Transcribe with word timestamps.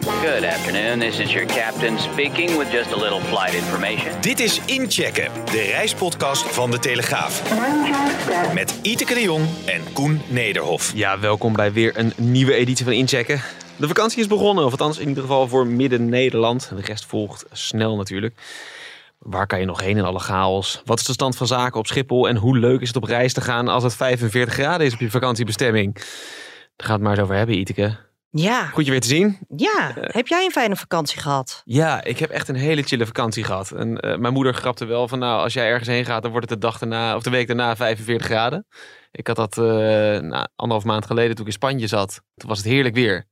Good 0.00 0.44
afternoon, 0.44 0.98
this 0.98 1.18
is 1.18 1.32
your 1.32 1.46
captain 1.46 1.98
speaking 1.98 2.58
with 2.58 2.70
just 2.70 2.92
a 2.92 2.96
little 2.96 3.20
flight 3.20 3.54
information. 3.54 4.20
Dit 4.20 4.40
is 4.40 4.60
Inchecken, 4.64 5.30
de 5.44 5.60
reispodcast 5.60 6.42
van 6.42 6.70
De 6.70 6.78
Telegraaf. 6.78 7.42
Met 8.54 8.78
Iteke 8.82 9.14
de 9.14 9.22
Jong 9.22 9.46
en 9.66 9.92
Koen 9.92 10.20
Nederhof. 10.28 10.92
Ja, 10.94 11.18
welkom 11.18 11.52
bij 11.52 11.72
weer 11.72 11.98
een 11.98 12.12
nieuwe 12.16 12.54
editie 12.54 12.84
van 12.84 12.94
Inchecken. 12.94 13.40
De 13.76 13.86
vakantie 13.86 14.20
is 14.20 14.26
begonnen, 14.26 14.64
of 14.64 14.70
althans 14.70 14.98
in 14.98 15.08
ieder 15.08 15.22
geval 15.22 15.48
voor 15.48 15.66
Midden-Nederland. 15.66 16.72
De 16.76 16.82
rest 16.82 17.04
volgt 17.04 17.44
snel 17.52 17.96
natuurlijk. 17.96 18.34
Waar 19.18 19.46
kan 19.46 19.60
je 19.60 19.66
nog 19.66 19.80
heen 19.80 19.96
in 19.96 20.04
alle 20.04 20.18
chaos? 20.18 20.82
Wat 20.84 20.98
is 20.98 21.06
de 21.06 21.12
stand 21.12 21.36
van 21.36 21.46
zaken 21.46 21.78
op 21.78 21.86
Schiphol? 21.86 22.28
En 22.28 22.36
hoe 22.36 22.58
leuk 22.58 22.80
is 22.80 22.88
het 22.88 22.96
op 22.96 23.04
reis 23.04 23.32
te 23.32 23.40
gaan 23.40 23.68
als 23.68 23.82
het 23.82 23.94
45 23.94 24.54
graden 24.54 24.86
is 24.86 24.92
op 24.92 25.00
je 25.00 25.10
vakantiebestemming? 25.10 25.94
Daar 25.94 26.04
gaan 26.76 26.86
we 26.86 26.92
het 26.92 27.02
maar 27.02 27.12
eens 27.12 27.20
over 27.20 27.36
hebben, 27.36 27.58
Iteke. 27.58 27.96
Ja, 28.36 28.66
Goed 28.66 28.84
je 28.84 28.90
weer 28.90 29.00
te 29.00 29.08
zien. 29.08 29.38
ja. 29.56 29.92
Heb 30.00 30.26
jij 30.26 30.44
een 30.44 30.50
fijne 30.50 30.76
vakantie 30.76 31.20
gehad? 31.20 31.62
Ja, 31.64 32.04
ik 32.04 32.18
heb 32.18 32.30
echt 32.30 32.48
een 32.48 32.54
hele 32.54 32.82
chille 32.82 33.06
vakantie 33.06 33.44
gehad. 33.44 33.70
En 33.70 34.00
eh, 34.00 34.16
mijn 34.16 34.32
moeder 34.32 34.54
grapte 34.54 34.84
wel 34.84 35.08
van, 35.08 35.18
nou, 35.18 35.42
als 35.42 35.52
jij 35.52 35.68
ergens 35.68 35.88
heen 35.88 36.04
gaat, 36.04 36.22
dan 36.22 36.30
wordt 36.30 36.50
het 36.50 36.60
de 36.60 36.66
dag 36.66 36.78
daarna, 36.78 37.16
of 37.16 37.22
de 37.22 37.30
week 37.30 37.46
daarna 37.46 37.76
45 37.76 38.26
graden. 38.26 38.66
Ik 39.10 39.26
had 39.26 39.36
dat 39.36 39.56
uh, 39.56 39.64
nou, 39.64 40.46
anderhalf 40.56 40.84
maand 40.84 41.06
geleden 41.06 41.30
toen 41.30 41.40
ik 41.40 41.52
in 41.52 41.58
Spanje 41.58 41.86
zat. 41.86 42.22
Toen 42.34 42.48
was 42.48 42.58
het 42.58 42.66
heerlijk 42.66 42.94
weer. 42.94 43.24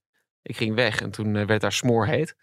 Ik 0.42 0.56
ging 0.56 0.74
weg 0.74 1.00
en 1.00 1.10
toen 1.10 1.36
eh, 1.36 1.46
werd 1.46 1.60
daar 1.60 1.72
smoorheet. 1.72 2.36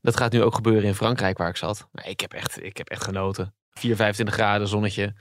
Dat 0.00 0.16
gaat 0.16 0.32
nu 0.32 0.42
ook 0.42 0.54
gebeuren 0.54 0.84
in 0.84 0.94
Frankrijk 0.94 1.38
waar 1.38 1.48
ik 1.48 1.56
zat. 1.56 1.88
Ik 2.04 2.20
heb 2.20 2.32
echt, 2.32 2.62
ik 2.62 2.76
heb 2.76 2.88
echt 2.88 3.04
genoten. 3.04 3.54
4, 3.70 3.96
25 3.96 4.34
graden, 4.34 4.68
zonnetje. 4.68 5.14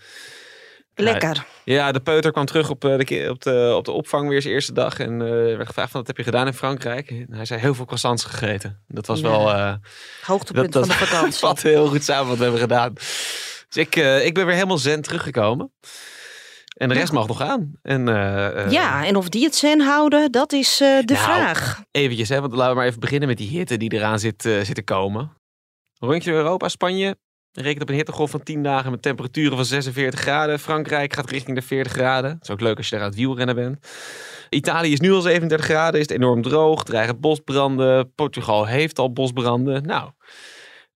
Lekker. 0.96 1.46
Ja, 1.64 1.92
de 1.92 2.00
peuter 2.00 2.32
kwam 2.32 2.46
terug 2.46 2.70
op 2.70 2.86
eh, 2.86 2.98
de, 2.98 3.28
op 3.30 3.42
de, 3.42 3.74
op 3.78 3.86
de 3.86 3.92
opvang 3.92 4.30
weer 4.30 4.42
zijn 4.42 4.54
eerste 4.54 4.74
dag. 4.74 5.00
En 5.00 5.22
eh, 5.22 5.28
werd 5.30 5.68
gevraagd 5.68 5.92
van, 5.92 6.00
wat 6.00 6.08
heb 6.08 6.18
je 6.18 6.24
gedaan 6.24 6.48
in 6.48 6.54
Frankrijk? 6.54 7.10
En 7.10 7.28
hij 7.30 7.46
zei, 7.46 7.60
heel 7.60 7.74
veel 7.76 7.86
croissants 7.86 8.24
gegeten. 8.24 8.84
Dat 8.88 9.06
was 9.06 9.20
Ja. 9.20 9.28
wel... 9.30 9.50
eh, 9.52 9.74
Hoogtepunt 10.26 10.74
dat, 10.74 10.88
van 10.88 10.98
de 10.98 11.06
vakantie. 11.06 11.40
vat 11.40 11.62
heel 11.62 11.88
goed 11.88 12.04
samen 12.04 12.28
wat 12.28 12.38
we 12.38 12.44
hebben 12.44 12.62
gedaan. 12.62 12.94
Dus 12.94 13.78
ik, 13.78 13.96
ik 14.26 14.34
ben 14.34 14.46
weer 14.46 14.56
helemaal 14.56 14.78
zen 14.78 15.02
teruggekomen. 15.02 15.72
En 16.78 16.90
de 16.90 16.94
rest 16.96 17.12
mag 17.12 17.28
nog 17.28 17.42
aan. 17.42 17.74
En, 17.82 18.06
Ja, 18.70 19.06
en 19.06 19.16
of 19.16 19.30
die 19.30 19.44
het 19.44 19.56
zen 19.56 19.82
houden, 19.82 20.32
dat 20.32 20.54
is 20.54 20.78
de 20.78 21.04
Nou, 21.06 21.20
vraag. 21.20 21.82
Eventjes, 21.92 22.30
hè, 22.30 22.42
want 22.42 22.54
laten 22.54 22.70
we 22.72 22.78
maar 22.78 22.88
even 22.88 23.00
beginnen 23.00 23.28
met 23.28 23.38
die 23.38 23.50
hitte 23.50 23.78
die 23.78 23.94
eraan 23.94 24.20
zit, 24.20 24.42
zit 24.42 24.76
te 24.76 24.84
komen. 24.84 25.32
Rondje 26.00 26.32
Europa, 26.32 26.70
Spanje 26.70 27.18
rekent 27.62 27.82
op 27.82 27.90
een 27.90 27.96
hittegolf 27.96 28.30
van 28.32 28.44
10 28.44 28.64
dagen 28.64 28.92
met 28.92 29.02
temperaturen 29.02 29.56
van 29.56 29.66
46 29.66 30.20
graden. 30.20 30.60
Frankrijk 30.60 31.14
gaat 31.14 31.30
richting 31.30 31.58
de 31.58 31.64
40 31.64 31.92
graden. 31.92 32.30
Dat 32.32 32.42
is 32.42 32.50
ook 32.50 32.62
leuk 32.62 32.78
als 32.78 32.90
je 32.90 32.96
daar 32.96 33.04
aan 33.04 33.10
het 33.10 33.20
wielrennen 33.20 33.56
bent. 33.56 33.88
Italië 34.50 34.92
is 34.92 35.00
nu 35.00 35.12
al 35.14 35.22
37 35.22 35.66
graden, 35.68 36.00
is 36.00 36.08
het 36.08 36.18
enorm 36.18 36.42
droog, 36.42 36.84
dreigen 36.84 37.20
bosbranden. 37.20 38.14
Portugal 38.16 38.66
heeft 38.66 39.00
al 39.00 39.14
bosbranden. 39.14 39.84
Nou, 39.86 40.12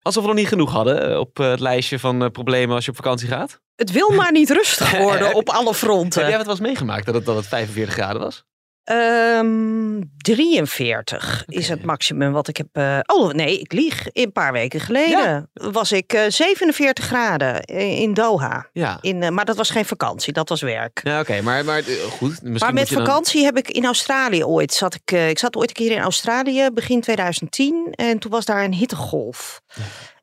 alsof 0.01 0.21
we 0.21 0.29
nog 0.29 0.38
niet 0.38 0.47
genoeg 0.47 0.71
hadden 0.71 1.11
eh, 1.11 1.19
op 1.19 1.39
eh, 1.39 1.49
het 1.49 1.59
lijstje 1.59 1.99
van 1.99 2.23
eh, 2.23 2.29
problemen 2.29 2.75
als 2.75 2.85
je 2.85 2.91
op 2.91 2.97
vakantie 2.97 3.27
gaat. 3.27 3.59
Het 3.75 3.91
wil 3.91 4.09
maar 4.09 4.31
niet 4.31 4.50
rustig 4.61 4.97
worden 4.97 5.28
Heb- 5.28 5.35
op 5.35 5.50
alle 5.50 5.66
Heb 5.66 5.75
fronten. 5.75 6.22
jij 6.22 6.38
wat 6.38 6.45
wel 6.45 6.55
eens 6.55 6.63
meegemaakt 6.63 7.05
dat 7.05 7.16
het, 7.16 7.25
dat 7.25 7.35
het 7.35 7.47
45 7.47 7.94
graden 7.94 8.22
was? 8.22 8.44
Ehm, 8.89 10.01
43 10.17 11.44
is 11.47 11.63
Oké. 11.63 11.73
het 11.73 11.83
maximum 11.85 12.31
wat 12.31 12.47
ik 12.47 12.57
heb. 12.57 12.67
eh, 12.72 13.00
oh 13.05 13.31
nee, 13.31 13.59
ik 13.59 13.72
lieg. 13.73 14.07
Een 14.13 14.31
paar 14.31 14.51
weken 14.51 14.79
geleden 14.79 15.50
was 15.53 15.91
ik 15.91 16.13
eh, 16.13 16.22
47 16.27 17.05
graden 17.05 17.61
in 17.66 18.13
Doha. 18.13 18.69
Ja. 18.73 18.97
In, 19.01 19.23
eh, 19.23 19.29
maar 19.29 19.45
dat 19.45 19.55
was 19.55 19.69
geen 19.69 19.85
vakantie, 19.85 20.33
dat 20.33 20.49
was 20.49 20.61
werk. 20.61 20.99
Ja, 21.03 21.19
oké, 21.19 21.41
maar, 21.41 21.66
maar 21.66 21.78
eh, 21.78 22.03
goed. 22.03 22.29
Misschien 22.29 22.53
Maar 22.59 22.73
met 22.73 22.89
dan- 22.89 23.05
vakantie 23.05 23.44
heb 23.44 23.57
ik 23.57 23.69
in 23.69 23.85
Australië 23.85 24.44
ooit. 24.44 24.73
Zat 24.73 24.94
ik, 24.95 25.11
eh, 25.11 25.29
ik 25.29 25.39
zat 25.39 25.55
ooit 25.55 25.69
een 25.69 25.75
keer 25.75 25.91
in 25.91 26.01
Australië 26.01 26.69
begin 26.73 27.01
2010 27.01 27.88
en 27.91 28.19
toen 28.19 28.31
was 28.31 28.45
daar 28.45 28.63
een 28.63 28.73
hittegolf. 28.73 29.61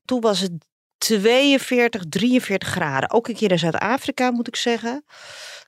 Toen 0.04 0.20
was 0.20 0.40
het 0.40 0.52
42, 0.98 2.02
43 2.08 2.68
graden. 2.68 3.10
Ook 3.10 3.28
een 3.28 3.34
keer 3.36 3.50
in 3.50 3.58
Zuid-Afrika 3.58 4.30
moet 4.30 4.48
ik 4.48 4.56
zeggen. 4.56 5.04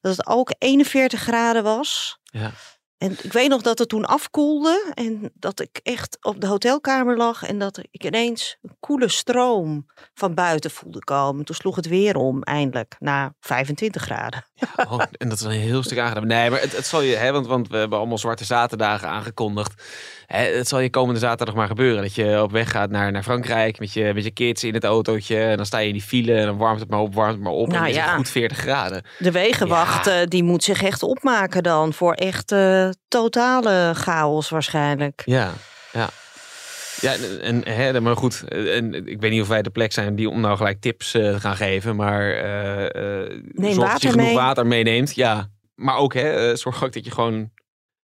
Dat 0.00 0.16
het 0.16 0.26
ook 0.26 0.53
41 0.58 1.20
graden 1.20 1.62
was. 1.62 2.19
Ja. 2.22 2.50
En 2.98 3.16
ik 3.22 3.32
weet 3.32 3.48
nog 3.48 3.62
dat 3.62 3.78
het 3.78 3.88
toen 3.88 4.04
afkoelde 4.04 4.92
en 4.94 5.31
dat 5.34 5.60
ik 5.60 5.81
echt 5.82 6.19
op 6.20 6.41
de 6.41 6.47
hotelkamer 6.47 7.16
lag 7.16 7.42
en 7.42 7.59
dat 7.59 7.81
ik 7.91 8.04
ineens 8.04 8.56
een 8.62 8.76
koele 8.81 9.09
stroom 9.09 9.86
van 10.14 10.34
buiten 10.34 10.70
voelde 10.70 11.04
komen. 11.04 11.44
Toen 11.44 11.54
sloeg 11.54 11.76
het 11.76 11.88
weer 11.88 12.16
om, 12.16 12.42
eindelijk, 12.42 12.97
na 12.98 13.34
25 13.41 14.03
graden. 14.03 14.44
Oh, 14.91 15.03
en 15.12 15.28
dat 15.28 15.38
is 15.38 15.44
een 15.44 15.50
heel 15.50 15.82
stuk 15.82 15.98
aangedaan. 15.98 16.26
Nee, 16.26 16.50
maar 16.50 16.60
het, 16.60 16.76
het 16.76 16.87
zal 16.87 17.00
je, 17.00 17.16
hè, 17.16 17.32
want, 17.32 17.47
want 17.47 17.69
we 17.69 17.76
hebben 17.76 17.98
allemaal 17.98 18.19
zwarte 18.19 18.44
zaterdagen 18.44 19.08
aangekondigd. 19.08 19.82
Hè, 20.26 20.38
het 20.44 20.69
zal 20.69 20.81
je 20.81 20.91
komende 20.91 21.20
zaterdag 21.20 21.54
maar 21.54 21.66
gebeuren. 21.66 22.03
Dat 22.03 22.14
je 22.14 22.42
op 22.42 22.50
weg 22.50 22.70
gaat 22.70 22.91
naar, 22.91 23.12
naar 23.12 23.22
Frankrijk 23.22 23.78
met 23.78 23.92
je, 23.92 24.10
met 24.14 24.25
je 24.25 24.31
kids 24.31 24.64
in 24.64 24.75
het 24.75 24.84
autootje. 24.84 25.38
En 25.38 25.56
dan 25.56 25.66
sta 25.66 25.78
je 25.78 25.87
in 25.87 25.92
die 25.92 26.03
file 26.03 26.34
en 26.34 26.47
dan 26.47 26.56
warmt 26.56 26.81
het 26.81 26.91
maar 26.91 27.00
op, 27.00 27.14
warmt 27.14 27.34
het 27.34 27.42
maar 27.42 27.53
op. 27.53 27.66
en 27.66 27.72
Nou 27.72 27.81
dan 27.81 27.91
is 27.91 27.97
het 27.97 28.06
ja. 28.06 28.16
goed 28.16 28.31
40 28.31 28.58
graden. 28.58 29.04
De 29.19 29.31
wegenwacht 29.31 30.04
Ja. 30.06 30.25
die 30.26 30.42
moet 30.42 30.64
zich 30.64 30.82
echt 30.82 31.03
opmaken 31.03 31.62
dan 31.62 31.92
voor 31.92 32.12
echt 32.12 32.53
eh, 32.53 32.88
totale 33.09 33.93
chaos 33.94 34.49
waarschijnlijk. 34.49 35.22
Ja, 35.25 35.53
ja. 35.93 36.09
Ja, 37.00 37.15
en, 37.41 37.69
hè, 37.69 38.00
maar 38.00 38.16
goed, 38.16 38.44
en, 38.49 39.06
ik 39.06 39.21
weet 39.21 39.31
niet 39.31 39.43
of 39.43 39.49
wij 39.49 39.62
de 39.62 39.71
plek 39.71 39.93
zijn 39.93 40.15
die 40.15 40.31
om 40.31 40.41
nou 40.41 40.56
gelijk 40.56 40.81
tips 40.81 41.15
eh, 41.15 41.32
te 41.32 41.41
gaan 41.41 41.56
geven, 41.56 41.97
maar 41.97 42.26
Neem 43.53 43.72
zorg 43.72 43.93
dat 43.93 44.03
je 44.03 44.10
genoeg 44.10 44.26
mee. 44.26 44.34
water 44.34 44.66
meeneemt. 44.66 45.15
Ja, 45.15 45.50
maar 45.75 45.97
ook 45.97 46.15
hè, 46.15 46.56
zorg 46.56 46.84
ook 46.84 46.93
dat 46.93 47.04
je 47.04 47.10
gewoon 47.10 47.50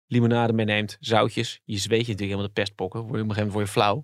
limonade 0.07 0.53
meeneemt, 0.53 0.97
zoutjes. 0.99 1.61
Je 1.63 1.77
zweet 1.77 2.05
je 2.05 2.11
natuurlijk 2.11 2.19
helemaal 2.19 2.47
de 2.47 2.61
pestpokken, 2.61 2.99
word 2.99 3.15
je 3.15 3.21
op 3.21 3.29
een 3.29 3.35
gegeven 3.35 3.53
moment 3.53 3.73
word 3.73 3.85
je 3.95 4.03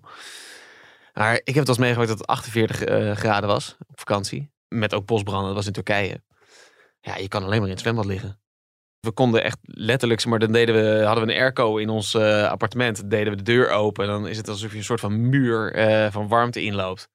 Maar 1.12 1.34
ik 1.34 1.54
heb 1.54 1.66
het 1.66 1.66
wel 1.66 1.66
eens 1.66 1.78
meegemaakt 1.78 2.08
dat 2.08 2.18
het 2.18 2.26
48 2.26 2.84
eh, 2.84 3.16
graden 3.16 3.48
was 3.48 3.76
op 3.88 3.98
vakantie, 3.98 4.50
met 4.68 4.94
ook 4.94 5.06
bosbranden, 5.06 5.46
dat 5.46 5.56
was 5.56 5.66
in 5.66 5.72
Turkije. 5.72 6.22
Ja, 7.00 7.16
je 7.16 7.28
kan 7.28 7.42
alleen 7.42 7.58
maar 7.58 7.66
in 7.66 7.72
het 7.72 7.82
zwembad 7.82 8.04
liggen. 8.04 8.40
We 9.06 9.12
konden 9.12 9.42
echt 9.44 9.58
letterlijk, 9.62 10.26
maar 10.26 10.38
dan 10.38 10.52
deden 10.52 10.74
we, 10.74 11.04
hadden 11.04 11.26
we 11.26 11.32
een 11.32 11.38
airco 11.38 11.76
in 11.76 11.88
ons 11.88 12.14
eh, 12.14 12.48
appartement. 12.48 13.10
Deden 13.10 13.32
we 13.32 13.36
de 13.36 13.52
deur 13.52 13.70
open. 13.70 14.04
En 14.04 14.10
dan 14.10 14.28
is 14.28 14.36
het 14.36 14.48
alsof 14.48 14.70
je 14.70 14.76
een 14.76 14.84
soort 14.84 15.00
van 15.00 15.28
muur 15.28 15.74
eh, 15.74 16.12
van 16.12 16.28
warmte 16.28 16.62
inloopt. 16.62 17.08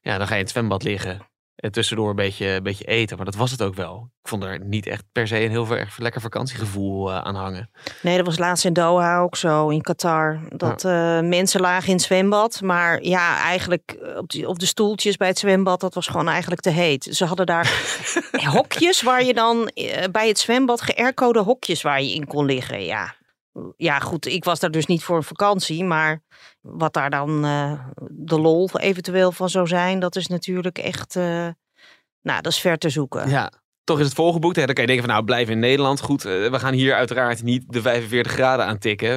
Ja, 0.00 0.18
dan 0.18 0.26
ga 0.26 0.32
je 0.32 0.38
in 0.38 0.44
het 0.44 0.50
zwembad 0.50 0.82
liggen. 0.82 1.29
En 1.60 1.72
tussendoor 1.72 2.10
een 2.10 2.16
beetje, 2.16 2.46
een 2.46 2.62
beetje 2.62 2.84
eten. 2.84 3.16
Maar 3.16 3.26
dat 3.26 3.34
was 3.34 3.50
het 3.50 3.62
ook 3.62 3.74
wel. 3.74 4.10
Ik 4.22 4.28
vond 4.28 4.42
er 4.42 4.64
niet 4.64 4.86
echt 4.86 5.04
per 5.12 5.26
se 5.26 5.44
een 5.44 5.50
heel 5.50 5.76
erg 5.76 5.98
lekker 5.98 6.20
vakantiegevoel 6.20 7.10
eh, 7.10 7.18
aan 7.18 7.34
hangen. 7.34 7.70
Nee, 8.02 8.16
dat 8.16 8.26
was 8.26 8.38
laatst 8.38 8.64
in 8.64 8.72
Doha 8.72 9.18
ook 9.18 9.36
zo, 9.36 9.68
in 9.68 9.82
Qatar. 9.82 10.40
Dat 10.48 10.84
eh, 10.84 11.20
mensen 11.20 11.60
lagen 11.60 11.88
in 11.88 11.94
het 11.94 12.02
zwembad. 12.02 12.60
Maar 12.60 13.02
ja, 13.02 13.38
eigenlijk 13.38 13.96
eh, 14.02 14.16
op, 14.16 14.30
die, 14.30 14.48
op 14.48 14.58
de 14.58 14.66
stoeltjes 14.66 15.16
bij 15.16 15.28
het 15.28 15.38
zwembad, 15.38 15.80
dat 15.80 15.94
was 15.94 16.06
gewoon 16.06 16.28
eigenlijk 16.28 16.60
te 16.60 16.70
heet. 16.70 17.08
Ze 17.10 17.24
hadden 17.24 17.46
daar 17.46 17.72
hokjes 18.54 19.02
waar 19.02 19.24
je 19.24 19.34
dan 19.34 19.66
eh, 19.66 20.04
bij 20.12 20.28
het 20.28 20.38
zwembad 20.38 20.80
geaircode 20.80 21.40
hokjes 21.40 21.82
waar 21.82 22.02
je 22.02 22.14
in 22.14 22.26
kon 22.26 22.44
liggen. 22.44 22.84
Ja. 22.84 23.14
Ja, 23.76 23.98
goed, 23.98 24.26
ik 24.26 24.44
was 24.44 24.60
daar 24.60 24.70
dus 24.70 24.86
niet 24.86 25.04
voor 25.04 25.16
een 25.16 25.22
vakantie. 25.22 25.84
Maar 25.84 26.22
wat 26.60 26.92
daar 26.92 27.10
dan 27.10 27.44
eh, 27.44 27.72
de 28.10 28.40
lol 28.40 28.70
eventueel 28.72 29.32
van 29.32 29.48
zou 29.48 29.66
zijn, 29.66 30.00
dat 30.00 30.16
is 30.16 30.26
natuurlijk 30.26 30.78
echt... 30.78 31.16
eh, 31.16 31.48
nou, 32.22 32.42
dat 32.42 32.52
is 32.52 32.58
ver 32.58 32.78
te 32.78 32.88
zoeken. 32.88 33.28
Ja, 33.28 33.52
toch 33.84 33.98
is 33.98 34.04
het 34.04 34.14
volgeboekt. 34.14 34.56
Hè? 34.56 34.64
Dan 34.64 34.74
kan 34.74 34.84
je 34.84 34.90
denken 34.90 35.06
van 35.06 35.14
nou, 35.14 35.26
blijf 35.26 35.48
in 35.48 35.58
Nederland. 35.58 36.00
Goed, 36.00 36.24
eh, 36.24 36.50
we 36.50 36.58
gaan 36.58 36.74
hier 36.74 36.94
uiteraard 36.94 37.42
niet 37.42 37.64
de 37.66 37.80
45 37.80 38.32
graden 38.32 38.66
aantikken. 38.66 39.14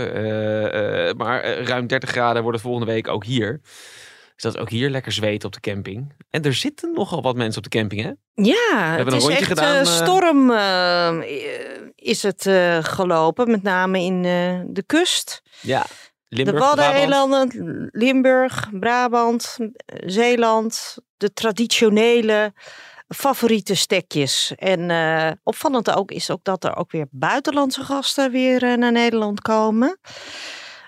maar 1.17 1.59
ruim 1.59 1.87
30 1.87 2.09
graden 2.09 2.41
wordt 2.41 2.57
het 2.57 2.67
volgende 2.67 2.91
week 2.91 3.07
ook 3.07 3.25
hier. 3.25 3.61
Dus 4.33 4.43
dat 4.43 4.55
is 4.55 4.61
ook 4.61 4.69
hier 4.69 4.89
lekker 4.89 5.11
zweten 5.11 5.47
op 5.47 5.53
de 5.53 5.59
camping. 5.59 6.13
En 6.29 6.43
er 6.43 6.53
zitten 6.53 6.93
nogal 6.93 7.21
wat 7.21 7.35
mensen 7.35 7.63
op 7.63 7.71
de 7.71 7.77
camping, 7.77 8.01
hè? 8.01 8.11
Ja, 8.33 8.87
hebben 8.87 8.97
het 8.97 9.07
een 9.07 9.15
is 9.15 9.23
rondje 9.23 9.39
echt 9.39 9.47
gedaan, 9.47 9.85
storm 9.85 10.51
is 12.03 12.23
het 12.23 12.45
eh, 12.45 12.77
gelopen, 12.81 13.51
met 13.51 13.63
name 13.63 13.99
in 13.99 14.25
eh, 14.25 14.61
de 14.65 14.83
kust. 14.85 15.41
Ja. 15.61 15.81
de 15.81 16.35
Limburg, 16.35 16.57
Brabant. 16.57 16.79
Waddeneilanden, 16.79 17.89
Limburg, 17.91 18.69
Brabant, 18.71 19.57
Zeeland. 20.05 20.95
De 21.17 21.33
traditionele 21.33 22.53
favoriete 23.07 23.75
stekjes. 23.75 24.53
En 24.55 24.89
eh, 24.89 25.31
opvallend 25.43 25.91
ook 25.91 26.11
is 26.11 26.29
ook 26.29 26.43
dat 26.43 26.63
er 26.63 26.75
ook 26.75 26.91
weer 26.91 27.07
buitenlandse 27.11 27.83
gasten 27.83 28.31
weer 28.31 28.77
naar 28.77 28.91
Nederland 28.91 29.41
komen. 29.41 29.99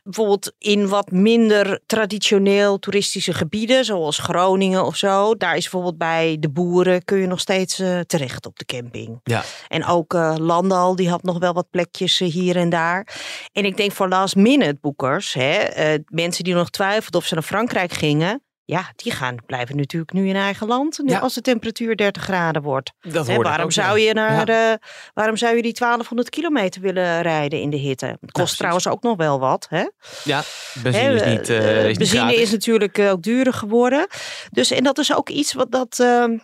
Bijvoorbeeld 0.06 0.54
in 0.58 0.88
wat 0.88 1.12
minder 1.12 1.80
traditioneel 1.86 2.80
toeristische 2.80 3.34
gebieden, 3.34 3.86
zoals 3.86 4.18
Groningen 4.18 4.86
of 4.86 4.96
zo. 4.96 5.36
Daar 5.36 5.56
is 5.56 5.62
bijvoorbeeld 5.62 5.98
bij 5.98 6.38
de 6.40 6.50
boeren 6.50 7.04
kun 7.06 7.18
je 7.18 7.28
nog 7.28 7.40
steeds 7.40 7.80
uh, 7.80 8.00
terecht 8.00 8.46
op 8.46 8.58
de 8.60 8.66
camping. 8.66 9.20
Ja. 9.24 9.44
En 9.68 9.86
ook 9.86 10.14
uh, 10.14 10.36
Landal, 10.38 10.96
die 10.96 11.10
had 11.10 11.24
nog 11.24 11.40
wel 11.40 11.54
wat 11.54 11.70
plekjes 11.70 12.22
uh, 12.22 12.32
hier 12.32 12.56
en 12.56 12.70
daar. 12.70 13.08
En 13.52 13.66
ik 13.66 13.78
denk 13.78 13.92
voor 13.92 14.08
last 14.08 14.36
minute 14.36 14.78
boekers, 14.82 15.34
hè, 15.34 15.96
mensen 16.08 16.44
die 16.44 16.54
nog 16.54 16.70
twijfelden 16.70 17.20
of 17.20 17.28
ze 17.28 17.34
naar 17.34 17.44
Frankrijk 17.44 17.92
gingen. 17.92 18.45
Ja, 18.66 18.92
die 18.96 19.12
gaan 19.12 19.36
blijven 19.46 19.76
natuurlijk 19.76 20.14
nu 20.14 20.28
in 20.28 20.36
eigen 20.36 20.68
land. 20.68 21.00
Nu 21.04 21.10
Ja. 21.12 21.20
Als 21.20 21.34
de 21.34 21.42
temperatuur 21.42 21.96
30 21.96 22.24
graden 22.24 22.62
wordt. 22.62 22.92
Dat 23.02 23.28
waarom, 23.28 23.72
zou 23.72 24.00
je 24.00 24.14
naar, 24.14 24.48
Ja. 24.52 24.80
waarom 25.14 25.38
zou 25.38 25.56
je 25.56 25.62
die 25.62 25.74
1200 25.74 26.30
kilometer 26.30 26.82
willen 26.82 27.22
rijden 27.22 27.62
in 27.62 27.70
de 27.70 27.78
hitte? 27.78 28.06
Het 28.22 28.32
kost 28.32 28.58
trouwens 28.58 28.88
ook 28.88 29.02
nog 29.02 29.18
wel 29.18 29.40
wat. 29.40 29.68
Hè? 29.70 29.86
Ja, 30.24 30.44
benzine 30.84 31.14
is 31.14 31.24
niet, 31.38 31.50
eh, 31.50 31.90
is 31.90 31.98
benzine 31.98 32.36
is 32.36 32.52
natuurlijk 32.52 32.98
eh, 32.98 33.12
ook 33.12 33.22
duurder 33.24 33.54
geworden. 33.54 34.08
Dus, 34.52 34.72
en 34.72 34.84
dat 34.84 34.98
is 34.98 35.16
ook 35.16 35.30
iets 35.30 35.54
wat 35.54 35.72
dat. 35.72 36.00
ehm, 36.00 36.38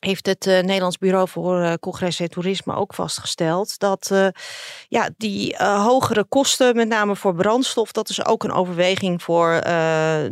heeft 0.00 0.26
het 0.26 0.46
eh, 0.46 0.60
Nederlands 0.60 0.98
Bureau 0.98 1.28
voor 1.28 1.60
eh, 1.60 1.72
Congres 1.80 2.20
en 2.20 2.30
Toerisme 2.30 2.74
ook 2.74 2.94
vastgesteld. 2.94 3.78
Dat 3.78 4.10
eh, 4.12 4.26
ja, 4.88 5.08
die 5.16 5.56
hogere 5.58 6.24
kosten, 6.24 6.76
met 6.76 6.88
name 6.88 7.16
voor 7.16 7.34
brandstof, 7.34 7.92
dat 7.92 8.08
is 8.08 8.24
ook 8.24 8.44
een 8.44 8.52
overweging 8.52 9.22
voor 9.22 9.60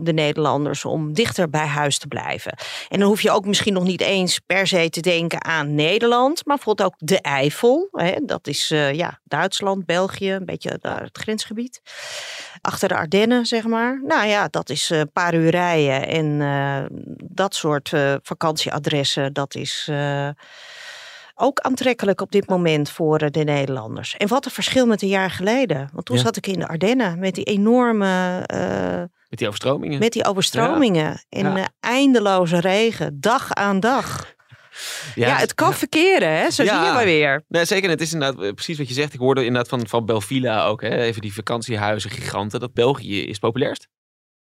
de 0.00 0.12
Nederlanders 0.14 0.84
om 0.84 1.12
dichter 1.12 1.50
bij 1.50 1.66
huis 1.66 1.98
te 1.98 2.06
blijven. 2.06 2.58
En 2.88 2.98
dan 2.98 3.08
hoef 3.08 3.20
je 3.20 3.30
ook 3.30 3.46
misschien 3.46 3.72
nog 3.72 3.84
niet 3.84 4.00
eens 4.00 4.38
per 4.38 4.66
se 4.66 4.90
te 4.90 5.00
denken 5.00 5.44
aan 5.44 5.74
Nederland, 5.74 6.46
maar 6.46 6.56
bijvoorbeeld 6.56 6.88
ook 6.88 6.94
de 6.98 7.20
Eifel. 7.20 7.88
Hè, 7.92 8.14
dat 8.22 8.46
is 8.46 8.68
ja, 8.92 9.20
Duitsland, 9.24 9.86
België, 9.86 10.32
een 10.32 10.44
beetje 10.44 10.78
daar 10.80 11.02
het 11.02 11.18
grensgebied. 11.18 11.80
Achter 12.60 12.88
de 12.88 12.94
Ardennen, 12.94 13.46
zeg 13.46 13.64
maar. 13.64 14.00
Nou 14.04 14.26
ja, 14.26 14.48
dat 14.50 14.70
is 14.70 14.90
een 14.90 15.12
paar 15.12 15.34
uur 15.34 15.50
rijden. 15.50 16.08
En 16.08 16.38
dat 17.24 17.54
soort 17.54 17.92
vakantieadressen, 18.22 19.32
dat 19.32 19.54
is 19.60 19.86
eh, 19.90 20.28
ook 21.34 21.58
aantrekkelijk 21.60 22.20
op 22.20 22.32
dit 22.32 22.48
moment 22.48 22.90
voor 22.90 23.18
eh, 23.18 23.30
de 23.30 23.44
Nederlanders. 23.44 24.16
En 24.16 24.28
wat 24.28 24.44
een 24.44 24.50
verschil 24.50 24.86
met 24.86 25.02
een 25.02 25.08
jaar 25.08 25.30
geleden. 25.30 25.88
Want 25.92 26.06
toen 26.06 26.16
Ja. 26.16 26.22
zat 26.22 26.36
ik 26.36 26.46
in 26.46 26.58
de 26.58 26.68
Ardennen 26.68 27.18
met 27.18 27.34
die 27.34 27.44
enorme, 27.44 28.42
eh, 28.46 29.02
Met 29.28 29.38
die 29.38 29.46
overstromingen. 29.46 29.98
met 29.98 30.12
die 30.12 30.24
overstromingen. 30.24 31.22
En 31.28 31.44
Ja. 31.52 31.56
eh, 31.56 31.64
eindeloze 31.80 32.60
regen, 32.60 33.20
dag 33.20 33.52
aan 33.54 33.80
dag. 33.80 34.36
Ja, 35.14 35.36
het 35.36 35.54
kan 35.54 35.74
verkeren, 35.74 36.28
hè? 36.38 36.50
Zo 36.50 36.62
Ja. 36.62 36.76
zie 36.78 36.86
je 36.86 36.92
maar 36.92 37.04
weer. 37.04 37.44
Nee, 37.48 37.64
zeker. 37.64 37.90
Het 37.90 38.00
is 38.00 38.12
inderdaad 38.12 38.54
precies 38.54 38.78
wat 38.78 38.88
je 38.88 38.94
zegt. 38.94 39.12
Ik 39.14 39.20
hoorde 39.20 39.44
inderdaad 39.44 39.68
van, 39.68 39.88
van 39.88 40.04
Belvilla 40.06 40.64
ook, 40.64 40.80
hè, 40.82 40.96
even 41.02 41.20
die 41.20 41.34
vakantiehuizen, 41.34 42.10
giganten. 42.10 42.60
Dat 42.60 42.72
België 42.72 43.22
is 43.26 43.38
populairst 43.38 43.88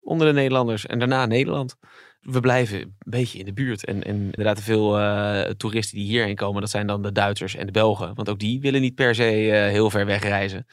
onder 0.02 0.28
de 0.28 0.34
Nederlanders. 0.34 0.86
En 0.86 1.00
daarna 1.00 1.26
Nederland. 1.26 1.76
We 2.26 2.40
blijven 2.40 2.80
een 2.82 2.94
beetje 3.00 3.40
in 3.40 3.46
de 3.46 3.54
buurt. 3.54 3.86
En, 3.86 4.04
en 4.04 4.16
inderdaad, 4.16 4.62
veel 4.62 5.00
eh, 5.00 5.42
toeristen 5.58 5.98
die 5.98 6.08
hierheen 6.08 6.36
komen, 6.36 6.62
dat 6.62 6.70
zijn 6.70 6.88
dan 6.88 7.02
de 7.02 7.12
Duitsers 7.12 7.56
en 7.56 7.66
de 7.66 7.72
Belgen. 7.72 8.12
Want 8.16 8.30
ook 8.30 8.40
die 8.40 8.62
willen 8.62 8.82
niet 8.82 8.96
per 8.96 9.16
se 9.16 9.52
eh, 9.52 9.72
heel 9.72 9.90
ver 9.90 10.06
wegreizen. 10.06 10.68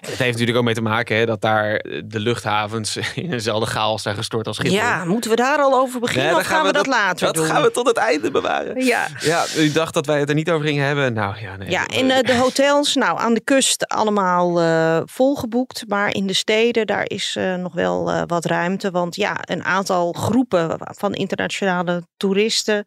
En 0.00 0.08
Het 0.10 0.18
heeft 0.18 0.30
natuurlijk 0.30 0.58
ook 0.58 0.64
mee 0.64 0.74
te 0.74 0.80
maken 0.82 1.16
hè, 1.16 1.26
dat 1.26 1.40
daar 1.40 1.84
de 2.04 2.20
luchthavens 2.20 2.96
in 3.14 3.30
dezelfde 3.30 3.66
chaos 3.66 4.02
zijn 4.02 4.14
gestort 4.14 4.46
als 4.46 4.56
Schiphol. 4.56 4.76
Ja, 4.76 5.04
moeten 5.04 5.30
we 5.30 5.36
daar 5.36 5.58
al 5.58 5.74
over 5.74 6.00
beginnen 6.00 6.30
Nee, 6.30 6.40
of 6.40 6.46
gaan 6.46 6.66
we 6.66 6.72
dat, 6.72 6.86
later 6.86 7.26
Dat 7.26 7.34
doen? 7.34 7.44
gaan 7.44 7.62
we 7.62 7.70
tot 7.70 7.86
het 7.86 7.96
einde 7.96 8.30
bewaren. 8.30 8.84
Ja. 8.84 9.06
Ja, 9.20 9.44
u 9.56 9.72
dacht 9.72 9.94
dat 9.94 10.06
wij 10.06 10.18
het 10.20 10.28
er 10.28 10.34
niet 10.34 10.50
over 10.50 10.66
gingen 10.66 10.86
hebben. 10.86 11.12
Nou 11.12 11.40
ja, 11.40 11.56
nee. 11.56 11.70
Ja, 11.70 11.86
en 11.86 12.10
eh, 12.10 12.22
de 12.22 12.36
hotels, 12.36 12.94
nou 12.94 13.18
aan 13.18 13.34
de 13.34 13.44
kust 13.44 13.88
allemaal 13.88 14.60
volgeboekt. 15.06 15.84
Maar 15.88 16.14
in 16.14 16.26
de 16.26 16.32
steden, 16.32 16.86
daar 16.86 17.04
is 17.06 17.38
nog 17.58 17.74
wel 17.74 18.26
wat 18.26 18.44
ruimte. 18.44 18.90
Want 18.90 19.16
ja, 19.16 19.36
een 19.40 19.64
aantal 19.64 20.12
groepen 20.12 20.81
van 20.90 21.14
internationale 21.14 22.06
toeristen. 22.16 22.84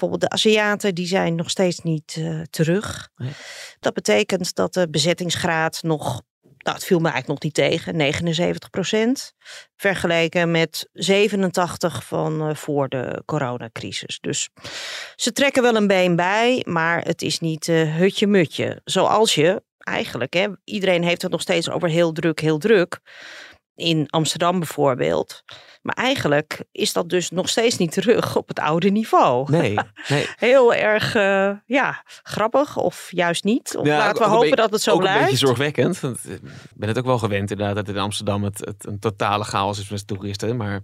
Bijvoorbeeld 0.00 0.30
de 0.30 0.36
Aziaten, 0.36 0.94
die 0.94 1.06
zijn 1.06 1.34
nog 1.34 1.50
steeds 1.50 1.80
niet 1.80 2.16
eh, 2.18 2.40
terug. 2.50 3.08
Nee. 3.16 3.32
Dat 3.80 3.94
betekent 3.94 4.54
dat 4.54 4.74
de 4.74 4.90
bezettingsgraad 4.90 5.82
nog, 5.82 6.22
nou 6.40 6.76
het 6.76 6.84
viel 6.84 6.98
me 6.98 7.08
eigenlijk 7.08 7.28
nog 7.28 7.42
niet 7.42 7.70
tegen, 7.70 7.96
79 7.96 8.70
procent. 8.70 9.32
Vergeleken 9.76 10.50
met 10.50 10.88
87 10.92 12.04
van 12.04 12.48
eh, 12.48 12.54
voor 12.54 12.88
de 12.88 13.22
coronacrisis. 13.24 14.18
Dus 14.20 14.48
ze 15.16 15.32
trekken 15.32 15.62
wel 15.62 15.76
een 15.76 15.86
been 15.86 16.16
bij, 16.16 16.64
maar 16.66 17.04
het 17.04 17.22
is 17.22 17.38
niet 17.38 17.68
eh, 17.68 17.96
hutje-mutje. 17.96 18.80
Zoals 18.84 19.34
je 19.34 19.62
eigenlijk, 19.78 20.34
hè, 20.34 20.46
iedereen 20.64 21.04
heeft 21.04 21.22
het 21.22 21.30
nog 21.30 21.40
steeds 21.40 21.70
over 21.70 21.88
heel 21.88 22.12
druk, 22.12 22.40
heel 22.40 22.58
druk. 22.58 23.00
In 23.80 24.06
Amsterdam 24.10 24.58
bijvoorbeeld. 24.58 25.42
Maar 25.82 25.94
eigenlijk 25.94 26.64
is 26.72 26.92
dat 26.92 27.08
dus 27.08 27.30
nog 27.30 27.48
steeds 27.48 27.76
niet 27.76 27.92
terug 27.92 28.36
op 28.36 28.48
het 28.48 28.58
oude 28.58 28.88
niveau. 28.90 29.50
Nee, 29.50 29.78
nee. 30.08 30.26
Heel 30.36 30.74
erg, 30.74 31.14
eh, 31.14 31.50
ja, 31.66 32.02
grappig 32.22 32.76
of 32.76 33.08
juist 33.10 33.44
niet. 33.44 33.76
Of 33.76 33.86
Ja, 33.86 33.96
laten 33.98 34.22
we 34.22 34.28
hopen 34.28 34.40
beetje- 34.40 34.56
dat 34.56 34.70
het 34.70 34.82
zo 34.82 34.92
ook 34.92 34.98
blijft. 35.00 35.18
een 35.18 35.24
beetje 35.24 35.46
zorgwekkend. 35.46 36.02
Eh, 36.02 36.10
ik 36.32 36.40
ben 36.74 36.88
het 36.88 36.98
ook 36.98 37.04
wel 37.04 37.18
gewend 37.18 37.50
inderdaad 37.50 37.76
dat 37.76 37.88
in 37.94 37.98
Amsterdam 38.00 38.44
het, 38.44 38.58
het 38.58 38.86
een 38.86 38.98
totale 38.98 39.44
chaos 39.44 39.78
is 39.78 39.88
met 39.88 40.06
toeristen. 40.06 40.56
Maar 40.56 40.80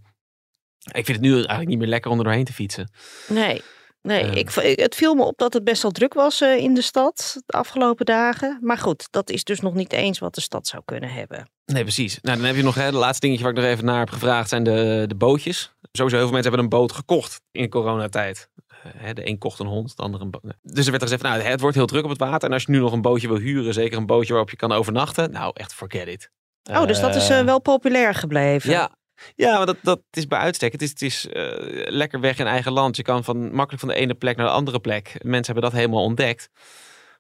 ik 0.93 1.05
vind 1.05 1.09
het 1.09 1.21
nu 1.21 1.33
eigenlijk 1.35 1.69
niet 1.69 1.79
meer 1.79 1.89
lekker 1.89 2.11
om 2.11 2.19
er 2.19 2.25
doorheen 2.25 2.45
te 2.45 2.53
fietsen. 2.53 2.91
Nee, 3.29 3.63
nee 4.07 4.23
Eh. 4.23 4.35
ik, 4.35 4.51
het 4.81 4.95
viel 4.95 5.15
me 5.15 5.23
op 5.25 5.39
dat 5.39 5.53
het 5.53 5.65
best 5.65 5.83
wel 5.83 5.91
druk 5.91 6.15
was 6.15 6.41
eh, 6.41 6.57
in 6.57 6.75
de 6.75 6.83
stad 6.83 7.43
de 7.47 7.53
afgelopen 7.53 8.07
dagen. 8.07 8.59
Maar 8.61 8.79
goed, 8.79 9.09
dat 9.11 9.31
is 9.31 9.45
dus 9.45 9.61
nog 9.61 9.75
niet 9.75 9.93
eens 9.93 10.19
wat 10.19 10.35
de 10.35 10.41
stad 10.41 10.67
zou 10.67 10.83
kunnen 10.85 11.11
hebben. 11.11 11.51
Nee, 11.65 11.83
precies. 11.83 12.19
Nou, 12.23 12.37
dan 12.37 12.47
heb 12.47 12.57
je 12.57 12.63
nog 12.63 12.75
de 12.75 12.93
laatste 12.93 13.21
dingetje 13.21 13.45
waar 13.45 13.53
ik 13.53 13.59
nog 13.59 13.69
even 13.69 13.85
naar 13.85 13.99
heb 13.99 14.11
gevraagd 14.11 14.49
zijn 14.49 14.63
de, 14.63 15.05
de 15.07 15.15
bootjes. 15.15 15.75
Sowieso 15.93 16.17
heel 16.17 16.27
veel 16.27 16.35
mensen 16.35 16.53
hebben 16.53 16.61
een 16.61 16.79
boot 16.81 16.93
gekocht 16.93 17.41
in 17.53 17.69
coronatijd. 17.69 18.49
Eh, 18.67 18.77
hè, 18.97 19.13
de 19.13 19.29
een 19.29 19.39
kocht 19.39 19.59
een 19.59 19.67
hond, 19.67 19.97
de 19.97 20.03
ander 20.03 20.21
een 20.21 20.31
boot. 20.31 20.43
Dus 20.63 20.85
er 20.85 20.91
werd 20.91 21.03
er 21.03 21.09
gezegd, 21.09 21.23
nou, 21.23 21.41
het 21.41 21.61
wordt 21.61 21.77
heel 21.77 21.87
druk 21.87 22.05
op 22.05 22.11
het 22.11 22.19
water. 22.19 22.49
En 22.49 22.55
als 22.55 22.63
je 22.63 22.71
nu 22.71 22.79
nog 22.79 22.93
een 22.93 23.03
bootje 23.03 23.29
wil 23.29 23.39
huren, 23.39 23.75
zeker 23.75 23.99
een 23.99 24.07
bootje 24.07 24.33
waarop 24.33 24.51
je 24.51 24.57
kan 24.57 24.73
overnachten. 24.73 25.31
Nou, 25.31 25.51
echt 25.55 25.75
forget 25.75 26.09
it. 26.09 26.31
Oh, 26.71 26.87
dus 26.87 27.01
dat 27.01 27.15
is 27.15 27.29
wel 27.29 27.61
populair 27.61 28.15
gebleven. 28.15 28.71
Ja, 28.71 28.91
ja 29.35 29.57
maar 29.57 29.67
dat, 29.67 29.77
dat 29.83 30.01
is 30.11 30.27
bij 30.27 30.39
uitstek. 30.39 30.73
Het 30.73 30.83
is, 30.83 30.91
het 30.91 31.03
is 31.03 31.29
eh, 31.29 31.45
lekker 31.91 32.21
weg 32.21 32.39
in 32.39 32.47
eigen 32.47 32.73
land. 32.73 32.97
Je 32.97 33.03
kan 33.03 33.25
van, 33.25 33.39
makkelijk 33.39 33.81
van 33.81 33.89
de 33.89 33.95
ene 33.95 34.15
plek 34.15 34.37
naar 34.37 34.47
de 34.47 34.53
andere 34.53 34.81
plek. 34.81 35.17
Mensen 35.23 35.53
hebben 35.53 35.71
dat 35.71 35.81
helemaal 35.81 36.03
ontdekt. 36.03 36.49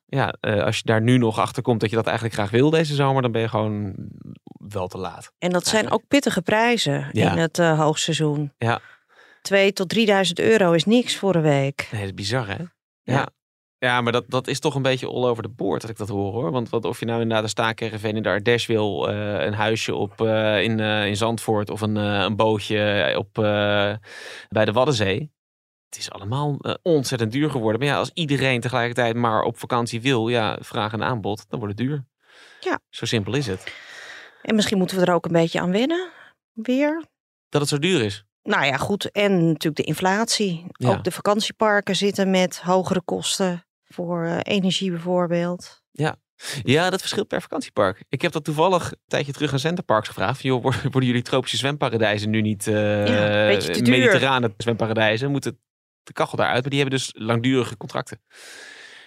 Ja, 0.06 0.34
eh, 0.40 0.62
als 0.62 0.76
je 0.76 0.82
daar 0.84 1.02
nu 1.02 1.18
nog 1.18 1.38
achter 1.38 1.62
komt 1.62 1.80
dat 1.80 1.90
je 1.90 1.96
dat 1.96 2.06
eigenlijk 2.06 2.36
graag 2.36 2.50
wil 2.50 2.70
deze 2.70 2.94
zomer, 2.94 3.22
dan 3.22 3.32
ben 3.32 3.40
je 3.42 3.48
gewoon 3.48 3.94
wel 4.68 4.88
te 4.88 4.98
laat. 4.98 5.32
En 5.38 5.50
dat 5.50 5.66
zijn 5.66 5.90
ook 5.90 6.02
pittige 6.08 6.42
prijzen 6.42 7.08
Ja. 7.12 7.32
in 7.32 7.38
het 7.38 7.58
eh, 7.58 7.78
hoogseizoen. 7.78 8.52
Ja. 8.58 8.80
2 9.42 9.72
tot 9.72 9.88
3000 9.88 10.38
euro 10.38 10.72
is 10.72 10.84
niks 10.84 11.16
voor 11.16 11.34
een 11.34 11.42
week. 11.42 11.88
Nee, 11.90 12.00
dat 12.00 12.10
is 12.10 12.14
bizar, 12.14 12.46
hè? 12.46 12.54
Ja. 12.54 12.68
Ja. 13.02 13.28
Ja. 13.86 14.00
maar 14.00 14.12
dat, 14.12 14.24
dat 14.28 14.46
is 14.46 14.60
toch 14.60 14.74
een 14.74 14.82
beetje 14.82 15.06
all 15.06 15.24
over 15.24 15.42
the 15.42 15.48
board 15.48 15.80
dat 15.80 15.90
ik 15.90 15.96
dat 15.96 16.08
hoor, 16.08 16.32
hoor. 16.32 16.50
Want 16.50 16.68
wat, 16.68 16.84
of 16.84 17.00
je 17.00 17.06
nou 17.06 17.20
inderdaad 17.20 17.44
een 17.44 17.50
staakerven 17.50 18.16
in 18.16 18.22
de 18.22 18.28
Ardèche 18.28 18.72
wil, 18.72 19.08
eh, 19.08 19.44
een 19.44 19.54
huisje 19.54 19.94
op, 19.94 20.20
eh, 20.20 20.62
in, 20.62 20.80
eh, 20.80 21.06
in 21.06 21.16
Zandvoort 21.16 21.70
of 21.70 21.80
een, 21.80 21.96
een 21.96 22.36
bootje 22.36 23.14
op, 23.18 23.32
bij 24.48 24.64
de 24.64 24.72
Waddenzee. 24.72 25.34
Het 25.88 25.98
is 25.98 26.10
allemaal 26.10 26.58
ontzettend 26.82 27.32
duur 27.32 27.50
geworden. 27.50 27.80
Maar 27.80 27.88
ja, 27.88 27.98
als 27.98 28.10
iedereen 28.14 28.60
tegelijkertijd 28.60 29.16
maar 29.16 29.42
op 29.42 29.58
vakantie 29.58 30.00
wil, 30.00 30.28
ja, 30.28 30.58
vraag 30.60 30.92
en 30.92 31.02
aanbod, 31.02 31.44
dan 31.48 31.58
wordt 31.58 31.78
het 31.78 31.86
duur. 31.86 32.04
Ja. 32.60 32.80
Zo 32.90 33.04
simpel 33.04 33.34
is 33.34 33.46
het. 33.46 33.74
En 34.42 34.54
misschien 34.54 34.78
moeten 34.78 34.98
we 34.98 35.04
er 35.04 35.14
ook 35.14 35.24
een 35.24 35.32
beetje 35.32 35.60
aan 35.60 35.70
wennen. 35.70 36.10
Weer. 36.52 37.04
Dat 37.48 37.60
het 37.60 37.70
zo 37.70 37.78
duur 37.78 38.02
is. 38.02 38.24
Nou 38.42 38.64
ja, 38.64 38.76
goed. 38.76 39.10
En 39.10 39.46
natuurlijk 39.46 39.76
de 39.76 39.82
inflatie. 39.82 40.66
Ja. 40.68 40.88
Ook 40.88 41.04
de 41.04 41.10
vakantieparken 41.10 41.96
zitten 41.96 42.30
met 42.30 42.60
hogere 42.60 43.02
kosten. 43.02 43.65
Voor 43.88 44.24
eh, 44.24 44.38
energie 44.42 44.90
bijvoorbeeld. 44.90 45.84
Ja, 46.62 46.90
dat 46.90 47.00
verschilt 47.00 47.28
per 47.28 47.42
vakantiepark. 47.42 48.04
Ik 48.08 48.22
heb 48.22 48.32
dat 48.32 48.44
toevallig 48.44 48.90
een 48.90 48.98
tijdje 49.06 49.32
terug 49.32 49.52
aan 49.52 49.58
Centerparks 49.58 50.08
gevraagd. 50.08 50.40
Van, 50.40 50.50
joh, 50.50 50.62
worden 50.92 51.04
jullie 51.04 51.22
tropische 51.22 51.56
zwemparadijzen 51.56 52.30
nu 52.30 52.40
niet 52.40 52.66
eh 52.66 53.06
Ja, 53.06 53.46
beetje 53.46 53.72
te 53.72 53.82
duur. 53.82 53.98
mediterrane 53.98 54.54
zwemparadijzen? 54.56 55.30
Moet 55.30 55.44
het 55.44 55.56
de 56.02 56.12
kachel 56.12 56.36
daaruit? 56.36 56.60
Maar 56.60 56.70
die 56.70 56.80
hebben 56.80 56.98
dus 56.98 57.10
langdurige 57.14 57.76
contracten. 57.76 58.20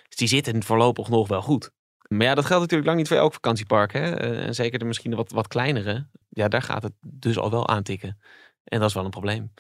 Dus 0.08 0.18
die 0.18 0.28
zitten 0.28 0.64
voorlopig 0.64 1.10
nog 1.10 1.28
wel 1.28 1.42
goed. 1.42 1.72
Maar 2.08 2.26
ja, 2.28 2.36
dat 2.36 2.46
geldt 2.46 2.62
natuurlijk 2.62 2.88
lang 2.88 2.98
niet 3.00 3.08
voor 3.08 3.18
elk 3.18 3.34
vakantiepark. 3.34 3.94
Hè? 3.94 4.16
Eh, 4.16 4.46
En 4.46 4.56
zeker 4.56 4.80
de 4.80 4.86
misschien 4.86 5.16
wat, 5.16 5.32
wat 5.32 5.48
kleinere. 5.48 6.08
Ja, 6.30 6.48
daar 6.48 6.62
gaat 6.62 6.84
het 6.84 6.94
dus 7.02 7.38
al 7.38 7.52
wel 7.52 7.68
aantikken. 7.68 8.20
En 8.63 8.80
dat 8.80 8.88
is 8.89 8.96
wel 8.96 9.06
een 9.06 9.10
probleem. 9.10 9.54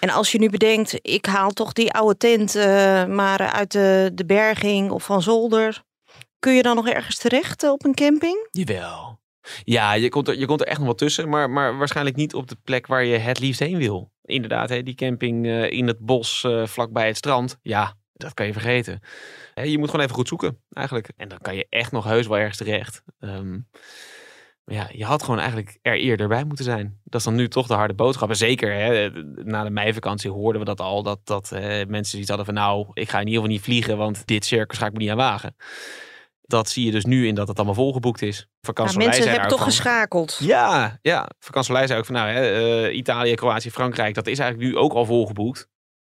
En 0.00 0.10
als 0.10 0.32
je 0.32 0.38
nu 0.38 0.50
bedenkt, 0.50 0.98
ik 1.02 1.26
haal 1.26 1.50
toch 1.50 1.72
die 1.72 1.92
oude 1.92 2.16
tent 2.16 2.54
eh, 2.54 3.04
maar 3.04 3.38
uit 3.38 3.72
de, 3.72 4.10
de 4.14 4.26
berging 4.26 4.90
of 4.90 5.04
van 5.04 5.22
zolder. 5.22 5.84
Kun 6.38 6.54
je 6.54 6.62
dan 6.62 6.76
nog 6.76 6.88
ergens 6.88 7.16
terecht 7.16 7.62
eh, 7.62 7.70
op 7.70 7.84
een 7.84 7.94
camping? 7.94 8.48
Jawel. 8.50 9.18
Ja, 9.64 9.92
je 9.92 10.08
komt, 10.08 10.28
er, 10.28 10.38
je 10.38 10.46
komt 10.46 10.60
er 10.60 10.66
echt 10.66 10.78
nog 10.78 10.86
wat 10.86 10.98
tussen, 10.98 11.28
maar, 11.28 11.50
maar 11.50 11.78
waarschijnlijk 11.78 12.16
niet 12.16 12.34
op 12.34 12.48
de 12.48 12.56
plek 12.64 12.86
waar 12.86 13.04
je 13.04 13.18
het 13.18 13.38
liefst 13.38 13.60
heen 13.60 13.76
wil. 13.76 14.12
Inderdaad, 14.22 14.68
hè, 14.68 14.82
die 14.82 14.94
camping 14.94 15.46
eh, 15.46 15.70
in 15.70 15.86
het 15.86 15.98
bos 15.98 16.44
eh, 16.44 16.66
vlakbij 16.66 17.06
het 17.06 17.16
strand. 17.16 17.58
Ja, 17.62 17.94
dat 18.12 18.34
kan 18.34 18.46
je 18.46 18.52
vergeten. 18.52 19.00
Hè, 19.54 19.62
je 19.62 19.78
moet 19.78 19.90
gewoon 19.90 20.04
even 20.04 20.16
goed 20.16 20.28
zoeken, 20.28 20.62
eigenlijk. 20.72 21.10
En 21.16 21.28
dan 21.28 21.38
kan 21.38 21.56
je 21.56 21.66
echt 21.68 21.92
nog 21.92 22.04
heus 22.04 22.26
wel 22.26 22.38
ergens 22.38 22.56
terecht. 22.56 23.02
Ehm, 23.18 23.58
Ja, 24.70 24.88
je 24.92 25.04
had 25.04 25.22
gewoon 25.22 25.38
eigenlijk 25.38 25.78
er 25.82 25.98
eerder 25.98 26.28
bij 26.28 26.44
moeten 26.44 26.64
zijn. 26.64 27.00
Dat 27.04 27.20
is 27.20 27.26
dan 27.26 27.34
nu 27.34 27.48
toch 27.48 27.66
de 27.66 27.74
harde 27.74 27.94
boodschap. 27.94 28.28
En 28.28 28.36
zeker 28.36 28.72
hè, 28.72 29.10
na 29.44 29.64
de 29.64 29.70
meivakantie 29.70 30.30
hoorden 30.30 30.60
we 30.60 30.66
dat 30.66 30.80
al. 30.80 31.02
Dat, 31.02 31.20
dat 31.24 31.52
eh, 31.52 31.60
mensen 31.62 32.04
zoiets 32.04 32.28
hadden 32.28 32.46
van 32.46 32.54
nou, 32.54 32.86
ik 32.92 33.08
ga 33.08 33.20
in 33.20 33.26
ieder 33.26 33.40
geval 33.40 33.54
niet 33.56 33.64
vliegen. 33.64 33.96
Want 33.96 34.26
dit 34.26 34.44
circus 34.44 34.78
ga 34.78 34.86
ik 34.86 34.92
me 34.92 34.98
niet 34.98 35.10
aan 35.10 35.16
wagen. 35.16 35.56
Dat 36.42 36.68
zie 36.68 36.84
je 36.84 36.90
dus 36.90 37.04
nu 37.04 37.26
in 37.26 37.34
dat 37.34 37.48
het 37.48 37.56
allemaal 37.56 37.74
volgeboekt 37.74 38.22
is. 38.22 38.38
Ja, 38.38 38.46
Vakantieverlei 38.60 39.08
mensen 39.08 39.22
zijn 39.22 39.40
hebben 39.40 39.58
toch 39.58 39.74
van- 39.74 39.76
geschakeld. 39.76 40.38
Ja, 40.40 40.98
ja. 41.02 41.28
Vakantieverlei 41.38 41.86
zei 41.86 41.98
ook 41.98 42.06
van 42.06 42.14
nou, 42.14 42.28
hè, 42.28 42.50
eh, 42.86 42.96
Italië, 42.96 43.34
Kroatië, 43.34 43.70
Frankrijk. 43.70 44.14
Dat 44.14 44.26
is 44.26 44.38
eigenlijk 44.38 44.70
nu 44.70 44.76
ook 44.78 44.92
al 44.92 45.04
volgeboekt. 45.04 45.68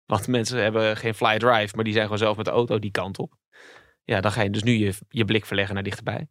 Want 0.05 0.27
mensen 0.27 0.61
hebben 0.61 0.97
geen 0.97 1.15
fly 1.15 1.37
drive. 1.37 1.75
Maar 1.75 1.83
die 1.83 1.93
zijn 1.93 2.03
gewoon 2.05 2.19
zelf 2.19 2.37
met 2.37 2.45
de 2.45 2.51
auto 2.51 2.79
die 2.79 2.91
kant 2.91 3.19
op. 3.19 3.33
Ja, 4.03 4.21
dan 4.21 4.31
ga 4.31 4.41
je 4.41 4.49
dus 4.49 4.63
nu 4.63 4.71
je, 4.71 4.93
je 5.09 5.25
blik 5.25 5.45
verleggen 5.45 5.73
naar 5.73 5.83
dichterbij. 5.83 6.27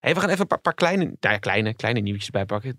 Hey, 0.00 0.14
we 0.14 0.20
gaan 0.20 0.28
even 0.28 0.40
een 0.40 0.46
paar, 0.46 0.60
paar 0.60 0.74
kleine, 0.74 1.04
nou 1.04 1.16
ja, 1.20 1.38
kleine, 1.38 1.74
kleine 1.74 2.00
nieuwtjes 2.00 2.30
bijpakken. 2.30 2.78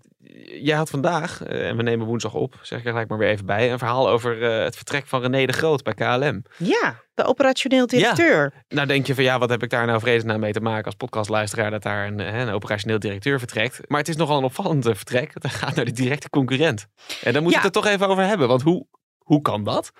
Jij 0.62 0.76
had 0.76 0.90
vandaag, 0.90 1.42
eh, 1.42 1.68
en 1.68 1.76
we 1.76 1.82
nemen 1.82 2.06
woensdag 2.06 2.34
op, 2.34 2.54
zeg 2.62 2.78
ik 2.78 2.84
er 2.84 2.90
gelijk 2.90 3.08
maar 3.08 3.18
weer 3.18 3.28
even 3.28 3.46
bij, 3.46 3.72
een 3.72 3.78
verhaal 3.78 4.08
over 4.08 4.42
eh, 4.42 4.64
het 4.64 4.76
vertrek 4.76 5.06
van 5.06 5.20
René 5.20 5.46
de 5.46 5.52
Groot 5.52 5.82
bij 5.82 5.94
KLM. 5.94 6.42
Ja, 6.56 7.00
de 7.14 7.24
operationeel 7.24 7.86
directeur. 7.86 8.52
Nou 8.68 8.86
denk 8.86 9.06
je 9.06 9.14
van 9.14 9.24
ja, 9.24 9.38
wat 9.38 9.50
heb 9.50 9.62
ik 9.62 9.70
daar 9.70 9.86
nou 9.86 10.00
vredesnaam 10.00 10.40
mee 10.40 10.52
te 10.52 10.60
maken 10.60 10.84
als 10.84 10.94
podcastluisteraar 10.94 11.70
dat 11.70 11.82
daar 11.82 12.06
een, 12.06 12.18
een 12.40 12.48
operationeel 12.50 12.98
directeur 12.98 13.38
vertrekt. 13.38 13.80
Maar 13.88 13.98
het 13.98 14.08
is 14.08 14.16
nogal 14.16 14.38
een 14.38 14.44
opvallend 14.44 14.86
eh, 14.86 14.94
vertrek. 14.94 15.30
Het 15.34 15.46
gaat 15.46 15.74
naar 15.74 15.84
de 15.84 15.92
directe 15.92 16.30
concurrent. 16.30 16.86
En 17.22 17.32
dan 17.32 17.42
moet 17.42 17.52
Ja. 17.52 17.58
ik 17.58 17.64
het 17.64 17.76
er 17.76 17.82
toch 17.82 17.90
even 17.92 18.06
over 18.08 18.24
hebben, 18.24 18.48
want 18.48 18.62
hoe, 18.62 18.86
hoe 19.18 19.40
kan 19.42 19.64
dat? 19.64 19.92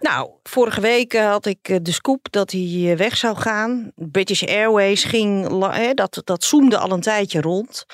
Nou, 0.00 0.30
vorige 0.42 0.80
week 0.80 1.14
eh, 1.14 1.30
had 1.30 1.46
ik 1.46 1.68
eh, 1.68 1.76
de 1.82 1.92
scoop 1.92 2.26
dat 2.30 2.50
hij 2.50 2.90
eh, 2.90 2.96
weg 2.96 3.16
zou 3.16 3.36
gaan. 3.36 3.92
British 3.94 4.42
Airways 4.42 5.04
ging, 5.04 5.48
dat, 5.94 6.22
dat 6.24 6.44
zoomde 6.44 6.78
al 6.78 6.90
een 6.90 7.00
tijdje 7.00 7.40
rond. 7.40 7.86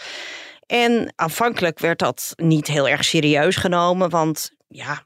En 0.67 1.13
aanvankelijk 1.17 1.79
werd 1.79 1.99
dat 1.99 2.33
niet 2.37 2.67
heel 2.67 2.89
erg 2.89 3.05
serieus 3.05 3.57
genomen, 3.57 4.11
want 4.11 4.53
ja, 4.69 5.03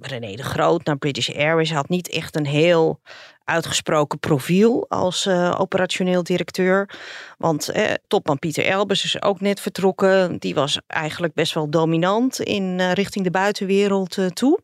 René 0.00 0.34
de 0.34 0.42
Groot 0.42 0.84
naar 0.84 0.96
British 0.96 1.30
Airways 1.30 1.72
had 1.72 1.88
niet 1.88 2.08
echt 2.08 2.36
een 2.36 2.46
heel 2.46 3.00
uitgesproken 3.44 4.18
profiel 4.18 4.86
als 4.88 5.28
operationeel 5.58 6.22
directeur. 6.22 6.90
Want 7.38 7.72
topman 8.06 8.38
Pieter 8.38 8.64
Elbers 8.64 9.04
is 9.04 9.22
ook 9.22 9.40
net 9.40 9.60
vertrokken. 9.60 10.38
Die 10.38 10.54
was 10.54 10.80
eigenlijk 10.86 11.34
best 11.34 11.54
wel 11.54 11.70
dominant 11.70 12.40
in 12.40 12.80
richting 12.92 13.24
de 13.24 13.30
buitenwereld 13.30 14.18
toe. 14.34 14.60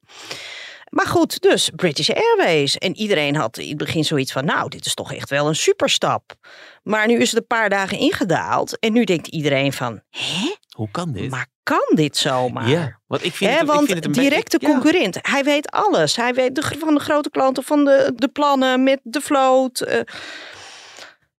Maar 0.91 1.07
goed, 1.07 1.41
dus 1.41 1.71
British 1.77 2.11
Airways. 2.11 2.79
En 2.79 2.97
iedereen 2.97 3.37
had 3.37 3.59
in 3.59 3.69
het 3.69 3.77
begin 3.77 4.05
zoiets 4.05 4.33
van, 4.33 4.45
nou, 4.45 4.69
dit 4.69 4.87
is 4.87 4.95
toch 4.95 5.13
echt 5.13 5.31
wel 5.31 5.49
een 5.49 5.57
superstap. 5.57 6.35
Maar 6.83 7.07
nu 7.07 7.21
is 7.21 7.31
het 7.31 7.41
een 7.41 7.47
paar 7.47 7.69
dagen 7.71 7.99
ingedaald. 7.99 8.79
En 8.79 8.93
nu 8.93 9.05
denkt 9.05 9.27
iedereen 9.27 9.73
van, 9.73 10.01
hè? 10.11 10.55
Hoe 10.77 10.91
kan 10.91 11.13
dit? 11.13 11.31
Maar 11.31 11.47
kan 11.63 11.87
dit 11.95 12.17
zomaar? 12.17 12.69
Ja, 12.69 13.01
want 13.07 13.25
ik 13.25 13.35
vind 13.35 13.51
het, 13.53 13.61
ik 13.61 13.67
want 13.67 13.79
vind 13.87 13.95
het 13.97 14.05
een 14.05 14.13
beetje- 14.13 14.29
directe 14.29 14.57
ja. 14.61 14.69
concurrent, 14.69 15.19
hij 15.23 15.45
weet 15.45 15.71
alles. 15.71 16.17
Hij 16.17 16.35
weet 16.35 16.55
de, 16.55 16.63
van 16.79 16.95
de 16.95 17.01
grote 17.01 17.31
klanten, 17.31 17.63
van 17.63 17.85
de, 17.85 18.13
de 18.15 18.29
plannen 18.29 18.83
met 18.83 19.01
de 19.03 19.21
vloot. 19.21 19.81
eh. 19.81 20.01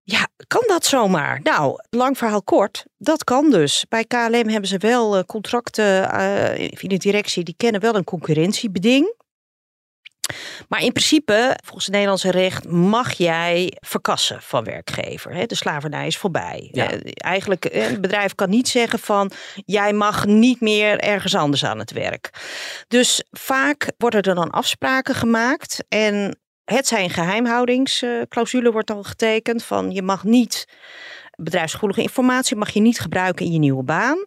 ja, 0.03 0.29
kan 0.47 0.65
dat 0.67 0.85
zomaar? 0.87 1.41
Nou, 1.43 1.81
lang 1.91 2.19
verhaal 2.19 2.43
kort, 2.43 2.85
dat 2.99 3.25
kan 3.25 3.51
dus. 3.51 3.85
Bij 3.89 4.05
KLM 4.05 4.49
hebben 4.49 4.67
ze 4.67 4.79
wel 4.79 5.17
eh, 5.17 5.23
contracten 5.25 6.11
eh, 6.13 6.59
in 6.59 6.89
de 6.89 6.97
directie, 6.97 7.45
die 7.45 7.55
kennen 7.57 7.81
wel 7.81 7.95
een 7.95 8.05
concurrentiebeding. 8.05 9.15
Maar 10.69 10.83
in 10.83 10.93
principe, 10.93 11.57
volgens 11.65 11.85
het 11.85 11.95
Nederlandse 11.95 12.31
recht, 12.31 12.69
mag 12.69 13.13
jij 13.13 13.77
verkassen 13.81 14.43
van 14.43 14.65
werkgever. 14.65 15.47
De 15.47 15.55
slavernij 15.55 16.07
is 16.07 16.17
voorbij. 16.17 16.69
Ja. 16.73 16.91
Eh, 16.91 16.99
Eigenlijk, 17.15 17.65
eh, 17.65 17.87
het 17.87 18.01
bedrijf 18.01 18.35
kan 18.35 18.51
niet 18.51 18.69
zeggen 18.69 18.99
van, 18.99 19.31
jij 19.55 19.93
mag 19.93 20.27
niet 20.27 20.61
meer 20.61 20.99
ergens 20.99 21.35
anders 21.35 21.65
aan 21.65 21.79
het 21.79 21.93
werk. 21.93 22.31
Dus 22.89 23.25
vaak 23.31 23.93
worden 23.99 24.23
er 24.23 24.35
dan 24.35 24.51
afspraken 24.51 25.15
gemaakt 25.15 25.85
en 25.89 26.39
het 26.65 26.87
zijn 26.87 27.11
geheimhoudingsclausule 27.11 28.73
wordt 28.73 28.89
dan 28.89 29.05
getekend 29.05 29.65
van 29.65 29.91
je 29.91 30.03
mag 30.03 30.25
niet 30.25 30.67
bedrijfsgevoelige 31.37 32.03
informatie 32.03 32.57
mag 32.57 32.71
je 32.71 32.81
niet 32.81 33.01
gebruiken 33.01 33.47
in 33.47 33.53
je 33.53 33.59
nieuwe 33.59 33.83
baan. 33.83 34.25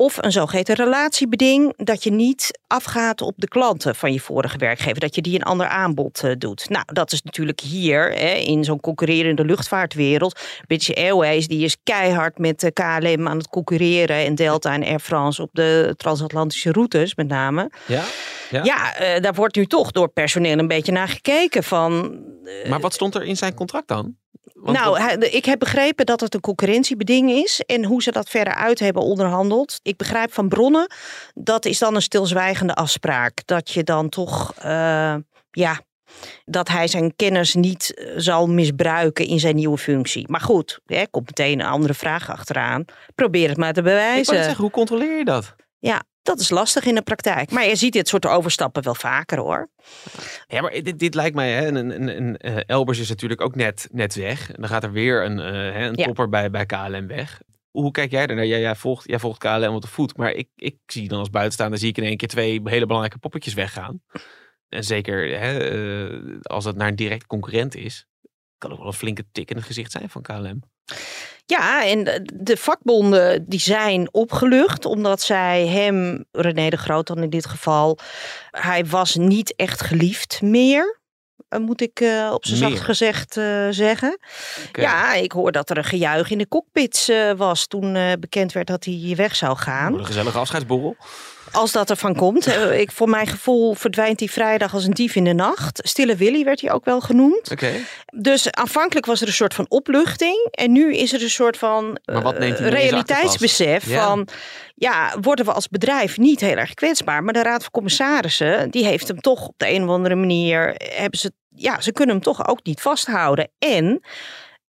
Of 0.00 0.16
een 0.20 0.32
zogeheten 0.32 0.74
relatiebeding, 0.74 1.72
dat 1.76 2.04
je 2.04 2.10
niet 2.10 2.58
afgaat 2.66 3.20
op 3.20 3.34
de 3.36 3.48
klanten 3.48 3.94
van 3.94 4.12
je 4.12 4.20
vorige 4.20 4.58
werkgever, 4.58 5.00
dat 5.00 5.14
je 5.14 5.22
die 5.22 5.34
een 5.34 5.42
ander 5.42 5.66
aanbod 5.66 6.22
eh, 6.24 6.32
doet. 6.38 6.68
Nou, 6.68 6.84
dat 6.86 7.12
is 7.12 7.22
natuurlijk 7.22 7.60
hier 7.60 8.12
hè, 8.12 8.32
in 8.32 8.64
zo'n 8.64 8.80
concurrerende 8.80 9.44
luchtvaartwereld. 9.44 10.40
British 10.66 10.90
Airways 10.90 11.46
die 11.46 11.64
is 11.64 11.76
keihard 11.82 12.38
met 12.38 12.60
de 12.60 12.72
KLM 12.72 13.28
aan 13.28 13.36
het 13.36 13.48
concurreren 13.48 14.16
en 14.16 14.34
Delta 14.34 14.72
en 14.72 14.84
Air 14.84 15.00
France 15.00 15.42
op 15.42 15.50
de 15.52 15.94
transatlantische 15.96 16.72
routes 16.72 17.14
met 17.14 17.28
name. 17.28 17.70
Ja? 17.86 18.04
Ja? 18.50 18.64
Ja, 18.64 18.94
eh, 18.94 19.22
daar 19.22 19.34
wordt 19.34 19.56
nu 19.56 19.66
toch 19.66 19.90
door 19.90 20.08
personeel 20.08 20.58
een 20.58 20.68
beetje 20.68 20.92
naar 20.92 21.08
gekeken 21.08 21.62
van 21.62 22.18
Maar 22.68 22.80
wat 22.80 22.94
stond 22.94 23.14
er 23.14 23.24
in 23.24 23.36
zijn 23.36 23.54
contract 23.54 23.88
dan? 23.88 24.16
Want 24.54 24.78
nou, 24.78 25.24
ik 25.24 25.44
heb 25.44 25.58
begrepen 25.58 26.06
dat 26.06 26.20
het 26.20 26.34
een 26.34 26.40
concurrentiebeding 26.40 27.30
is. 27.30 27.60
En 27.66 27.84
hoe 27.84 28.02
ze 28.02 28.12
dat 28.12 28.28
verder 28.28 28.54
uit 28.54 28.78
hebben 28.78 29.02
onderhandeld. 29.02 29.80
Ik 29.82 29.96
begrijp 29.96 30.32
van 30.32 30.48
bronnen, 30.48 30.92
dat 31.34 31.64
is 31.64 31.78
dan 31.78 31.94
een 31.94 32.02
stilzwijgende 32.02 32.74
afspraak. 32.74 33.40
Dat 33.44 33.70
je 33.70 33.84
dan 33.84 34.08
toch, 34.08 34.54
eh, 34.56 35.14
ja, 35.50 35.80
dat 36.44 36.68
hij 36.68 36.88
zijn 36.88 37.16
kennis 37.16 37.54
niet 37.54 37.94
eh, 37.94 38.12
zal 38.16 38.46
misbruiken 38.48 39.26
in 39.26 39.40
zijn 39.40 39.54
nieuwe 39.54 39.78
functie. 39.78 40.26
Maar 40.28 40.40
goed, 40.40 40.80
hè, 40.86 41.06
komt 41.10 41.26
meteen 41.26 41.60
een 41.60 41.66
andere 41.66 41.94
vraag 41.94 42.30
achteraan. 42.30 42.84
Probeer 43.14 43.48
het 43.48 43.58
maar 43.58 43.72
te 43.72 43.78
ik 43.78 43.84
bewijzen. 43.84 44.34
zeggen, 44.34 44.62
hoe 44.62 44.70
controleer 44.70 45.18
je 45.18 45.24
dat? 45.24 45.54
Ja, 45.78 46.02
dat 46.22 46.40
is 46.40 46.50
lastig 46.50 46.84
in 46.84 46.94
de 46.94 47.02
praktijk. 47.02 47.50
Maar 47.50 47.66
je 47.66 47.76
ziet 47.76 47.92
dit 47.92 48.08
soort 48.08 48.26
overstappen 48.26 48.82
wel 48.82 48.94
vaker 48.94 49.38
hoor. 49.38 49.68
Ja, 50.46 50.60
maar 50.60 50.70
dit, 50.82 50.98
dit 50.98 51.14
lijkt 51.14 51.34
mij, 51.36 51.52
hè, 51.52 51.66
een, 51.66 51.76
een, 51.76 52.16
een, 52.16 52.36
eh, 52.36 52.56
Elbers 52.66 52.98
is 52.98 53.08
natuurlijk 53.08 53.40
ook 53.40 53.54
net, 53.54 53.88
net 53.92 54.14
weg. 54.14 54.48
En 54.52 54.60
dan 54.60 54.68
gaat 54.70 54.84
er 54.84 54.92
weer 54.92 55.24
een, 55.24 55.38
eh, 55.38 55.52
hè, 55.52 55.86
een 55.86 55.96
Ja. 55.96 56.04
topper 56.04 56.28
bij, 56.28 56.50
bij 56.50 56.66
KLM 56.66 57.06
weg. 57.06 57.40
Hoe 57.70 57.90
kijk 57.90 58.10
jij 58.10 58.26
ernaar? 58.26 58.46
Jij, 58.46 58.60
jij, 58.60 58.74
volgt, 58.76 59.08
jij 59.08 59.18
volgt 59.18 59.38
KLM 59.38 59.74
op 59.74 59.82
de 59.82 59.88
voet. 59.88 60.16
Maar 60.16 60.32
ik, 60.32 60.48
ik 60.56 60.76
zie 60.86 61.08
dan 61.08 61.18
als 61.18 61.30
buitenstaander, 61.30 61.78
zie 61.78 61.88
ik 61.88 61.96
in 61.98 62.04
één 62.04 62.16
keer 62.16 62.28
twee 62.28 62.60
hele 62.64 62.86
belangrijke 62.86 63.18
poppetjes 63.18 63.54
weggaan. 63.54 64.02
En 64.68 64.84
zeker 64.84 65.38
hè, 65.38 65.58
eh, 65.58 66.36
als 66.42 66.64
het 66.64 66.76
naar 66.76 66.88
een 66.88 66.96
direct 66.96 67.26
concurrent 67.26 67.74
is, 67.74 68.06
kan 68.58 68.72
ook 68.72 68.78
wel 68.78 68.86
een 68.86 68.92
flinke 68.92 69.24
tik 69.32 69.50
in 69.50 69.56
het 69.56 69.64
gezicht 69.64 69.90
zijn 69.92 70.08
van 70.10 70.22
KLM. 70.22 70.62
Ja, 71.50 71.84
en 71.84 72.04
de- 72.04 72.28
de 72.34 72.56
vakbonden 72.56 73.44
die 73.48 73.60
zijn 73.60 74.08
opgelucht 74.14 74.84
omdat 74.84 75.20
zij 75.22 75.66
hem, 75.66 76.24
René 76.32 76.68
de 76.68 76.76
Groot 76.76 77.06
dan 77.06 77.22
in 77.22 77.30
dit 77.30 77.46
geval, 77.46 77.98
hij 78.50 78.86
was 78.86 79.14
niet 79.16 79.54
echt 79.56 79.80
geliefd 79.82 80.42
meer. 80.42 80.98
eh, 81.48 81.58
Moet 81.60 81.80
ik 81.80 82.00
eh, 82.00 82.30
op 82.34 82.46
zijn 82.46 82.58
zacht 82.58 82.80
gezegd 82.80 83.36
eh, 83.36 83.66
zeggen. 83.70 84.18
Ja, 84.82 85.14
ik 85.14 85.32
hoor 85.32 85.52
dat 85.52 85.70
er 85.70 85.76
een 85.78 85.84
gejuich 85.84 86.30
in 86.30 86.38
de 86.38 86.48
cockpits 86.48 87.10
was 87.36 87.66
toen 87.66 87.92
bekend 88.20 88.52
werd 88.52 88.66
dat 88.66 88.84
hij 88.84 89.12
weg 89.16 89.36
zou 89.36 89.56
gaan. 89.56 89.94
Een 89.98 90.06
gezellige 90.06 90.38
afscheidsborrel. 90.38 90.96
Als 91.52 91.72
dat 91.72 91.90
ervan 91.90 92.14
komt. 92.14 92.46
Eh, 92.46 92.80
ik, 92.80 92.92
voor 92.92 93.08
mijn 93.08 93.26
gevoel 93.26 93.74
verdwijnt 93.74 94.20
hij 94.20 94.28
vrijdag 94.28 94.74
als 94.74 94.84
een 94.84 94.92
dief 94.92 95.14
in 95.14 95.24
de 95.24 95.32
nacht. 95.32 95.80
Stille 95.82 96.16
Willy 96.16 96.44
werd 96.44 96.60
hij 96.60 96.72
ook 96.72 96.84
wel 96.84 97.00
genoemd. 97.00 97.50
Oké. 97.50 97.72
Dus 98.06 98.50
aanvankelijk 98.50 99.06
was 99.06 99.20
er 99.20 99.26
een 99.26 99.32
soort 99.32 99.54
van 99.54 99.66
opluchting. 99.68 100.48
En 100.50 100.72
nu 100.72 100.94
is 100.94 101.12
er 101.12 101.22
een 101.22 101.30
soort 101.30 101.56
van 101.56 101.98
eh, 102.04 102.50
realiteitsbesef? 102.58 103.86
Ja. 103.86 104.04
van... 104.04 104.28
Ja, 104.74 105.14
worden 105.20 105.44
we 105.44 105.52
als 105.52 105.68
bedrijf 105.68 106.18
niet 106.18 106.40
heel 106.40 106.56
erg 106.56 106.74
kwetsbaar. 106.74 107.24
Maar 107.24 107.32
de 107.32 107.42
Raad 107.42 107.62
van 107.62 107.70
Commissarissen, 107.70 108.70
die 108.70 108.84
heeft 108.84 109.08
hem 109.08 109.20
toch 109.20 109.46
op 109.46 109.54
de 109.56 109.70
een 109.70 109.82
of 109.82 109.88
andere 109.88 110.14
manier... 110.14 110.74
Hebben 110.76 111.18
ze, 111.18 111.32
ja, 111.48 111.80
ze 111.80 111.92
kunnen 111.92 112.14
hem 112.14 112.24
toch 112.24 112.48
ook 112.48 112.64
niet 112.64 112.80
vasthouden. 112.80 113.50
En 113.58 114.02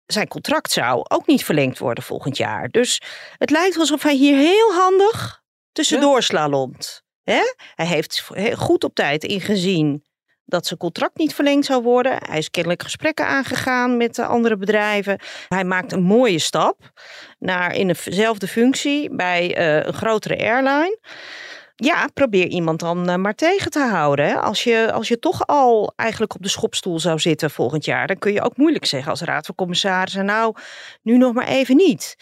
zijn 0.05 0.27
contract 0.27 0.71
zou 0.71 1.05
ook 1.07 1.27
niet 1.27 1.45
verlengd 1.45 1.79
worden 1.79 2.03
volgend 2.03 2.37
jaar. 2.37 2.69
Dus 2.69 3.01
het 3.37 3.49
lijkt 3.49 3.77
alsof 3.77 4.03
hij 4.03 4.15
hier 4.15 4.37
heel 4.37 4.73
handig 4.73 5.41
tussendoor 5.79 6.23
slalomt. 6.23 7.03
Hè? 7.23 7.41
Hij 7.75 7.85
heeft 7.85 8.29
goed 8.55 8.83
op 8.83 8.95
tijd 8.95 9.23
ingezien 9.23 10.03
dat 10.45 10.65
zijn 10.65 10.79
contract 10.79 11.17
niet 11.17 11.33
verlengd 11.33 11.65
zou 11.65 11.83
worden. 11.83 12.17
Hij 12.25 12.37
is 12.37 12.49
kennelijk 12.49 12.83
gesprekken 12.83 13.25
aangegaan 13.25 13.97
met 13.97 14.15
de 14.15 14.25
andere 14.25 14.57
bedrijven. 14.57 15.19
Hij 15.47 15.63
maakt 15.63 15.91
een 15.91 16.01
mooie 16.01 16.39
stap 16.39 16.91
naar 17.39 17.75
in 17.75 17.87
dezelfde 17.87 18.47
functie 18.47 19.15
bij 19.15 19.55
eh, 19.55 19.85
een 19.85 19.93
grotere 19.93 20.37
airline. 20.37 20.99
Ja, 21.85 22.07
probeer 22.13 22.47
iemand 22.47 22.79
dan 22.79 23.09
uh, 23.09 23.15
maar 23.15 23.35
tegen 23.35 23.71
te 23.71 23.79
houden. 23.79 24.41
Als, 24.41 24.63
je, 24.63 24.91
als 24.91 25.07
je 25.07 25.19
toch 25.19 25.47
al 25.47 25.93
eigenlijk 25.95 26.35
op 26.35 26.41
de 26.41 26.49
schopstoel 26.49 26.99
zou 26.99 27.19
zitten 27.19 27.51
volgend 27.51 27.85
jaar, 27.85 28.07
dan 28.07 28.17
kun 28.17 28.33
je 28.33 28.41
ook 28.41 28.57
moeilijk 28.57 28.85
zeggen 28.85 29.11
als 29.11 29.21
raad 29.21 29.45
van 29.45 29.55
commissarissen, 29.55 30.25
nou, 30.25 30.55
nu 31.01 31.17
nog 31.17 31.33
maar 31.33 31.47
even 31.47 31.75
niet. 31.75 32.15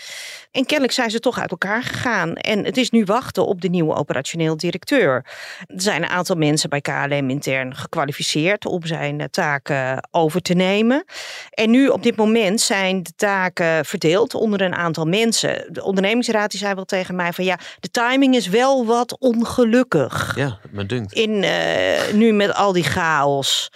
En 0.52 0.66
kennelijk 0.66 0.94
zijn 0.94 1.12
ze 1.12 1.20
toch 1.20 1.40
uit 1.40 1.52
elkaar 1.52 1.84
gegaan. 1.84 2.36
En 2.36 2.66
het 2.66 2.78
is 2.78 2.90
nu 2.90 3.04
wachten 3.04 3.46
op 3.46 3.62
de 3.62 3.70
nieuwe 3.70 3.96
operationeel 3.96 4.58
directeur. 4.58 5.26
Er 5.68 5.82
zijn 5.82 6.04
een 6.04 6.10
aantal 6.10 6.36
mensen 6.36 6.70
bij 6.70 6.82
KLM 6.82 7.30
intern 7.30 7.76
gekwalificeerd 7.76 8.66
om 8.66 8.86
zijn 8.86 9.20
eh, 9.20 9.26
taken 9.28 10.08
over 10.12 10.42
te 10.42 10.54
nemen. 10.54 11.04
En 11.50 11.70
nu 11.70 11.88
op 11.88 12.04
dit 12.04 12.16
moment 12.16 12.62
zijn 12.62 13.04
de 13.04 13.12
taken 13.16 13.86
verdeeld 13.86 14.34
onder 14.34 14.62
een 14.62 14.76
aantal 14.76 15.06
mensen. 15.06 15.74
De 15.74 15.84
ondernemingsraad 15.84 16.52
die 16.52 16.60
zei 16.60 16.74
wel 16.74 16.86
tegen 16.86 17.16
mij 17.16 17.34
van 17.34 17.44
ja, 17.44 17.60
de 17.80 17.92
timing 17.92 18.36
is 18.36 18.48
wel 18.48 18.86
wat 18.86 19.18
ongelukkig. 19.48 20.36
Ja, 20.36 20.60
me 20.72 20.86
dunkt. 20.86 21.14
In, 21.14 21.44
uh, 21.44 22.14
nu 22.14 22.32
met 22.32 22.54
al 22.54 22.72
die 22.72 22.84
chaos. 22.84 23.72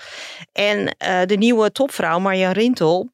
En 0.51 0.79
uh, 0.79 1.21
de 1.25 1.35
nieuwe 1.35 1.71
topvrouw 1.71 2.19
Marja 2.19 2.51
Rintel, 2.51 3.09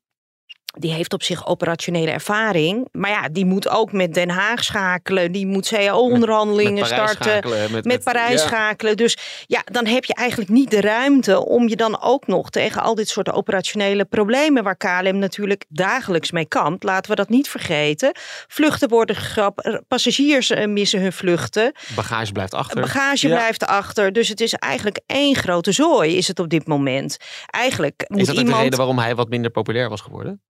die 0.79 0.93
heeft 0.93 1.13
op 1.13 1.23
zich 1.23 1.47
operationele 1.47 2.11
ervaring. 2.11 2.87
Maar 2.91 3.09
ja, 3.09 3.29
die 3.31 3.45
moet 3.45 3.69
ook 3.69 3.91
met 3.91 4.13
Den 4.13 4.29
Haag 4.29 4.63
schakelen. 4.63 5.31
Die 5.31 5.45
moet 5.47 5.67
CAO-onderhandelingen 5.67 6.85
starten. 6.85 7.15
Schakelen, 7.25 7.71
met, 7.71 7.85
met, 7.85 8.03
Parijs 8.03 8.41
ja. 8.41 8.47
schakelen. 8.47 8.97
Dus 8.97 9.17
ja, 9.45 9.63
dan 9.71 9.85
heb 9.85 10.05
je 10.05 10.13
eigenlijk 10.13 10.49
niet 10.49 10.71
de 10.71 10.81
ruimte 10.81 11.45
om 11.45 11.69
je 11.69 11.75
dan 11.75 12.01
ook 12.01 12.27
nog 12.27 12.49
tegen 12.49 12.81
al 12.81 12.95
dit 12.95 13.09
soort 13.09 13.31
operationele 13.31 14.05
problemen, 14.05 14.63
waar 14.63 14.77
KLM 14.77 15.17
natuurlijk 15.17 15.65
dagelijks 15.69 16.31
mee 16.31 16.45
kampt. 16.45 16.83
Laten 16.83 17.09
we 17.09 17.15
dat 17.15 17.29
niet 17.29 17.49
vergeten. 17.49 18.11
Vluchten 18.47 18.89
worden 18.89 19.15
gegrapt, 19.15 19.81
passagiers 19.87 20.49
eh, 20.49 20.67
missen 20.67 21.01
hun 21.01 21.13
vluchten. 21.13 21.71
Bagage 21.95 22.31
blijft 22.31 22.53
achter. 22.53 22.81
Bagage 22.81 23.27
ja. 23.27 23.35
blijft 23.35 23.65
achter. 23.65 24.13
Dus 24.13 24.27
het 24.27 24.41
is 24.41 24.53
eigenlijk 24.53 24.99
één 25.05 25.35
grote 25.35 25.71
zooi, 25.71 26.17
is 26.17 26.27
het 26.27 26.39
op 26.39 26.49
dit 26.49 26.67
moment. 26.67 27.17
Eigenlijk 27.45 28.05
moet 28.07 28.19
is 28.19 28.25
dat 28.25 28.35
iemand... 28.35 28.55
de 28.55 28.61
reden 28.61 28.77
waarom 28.77 28.99
hij 28.99 29.15
wat 29.15 29.29
minder 29.29 29.51
populair 29.51 29.89
was 29.89 30.01
geworden? 30.01 30.41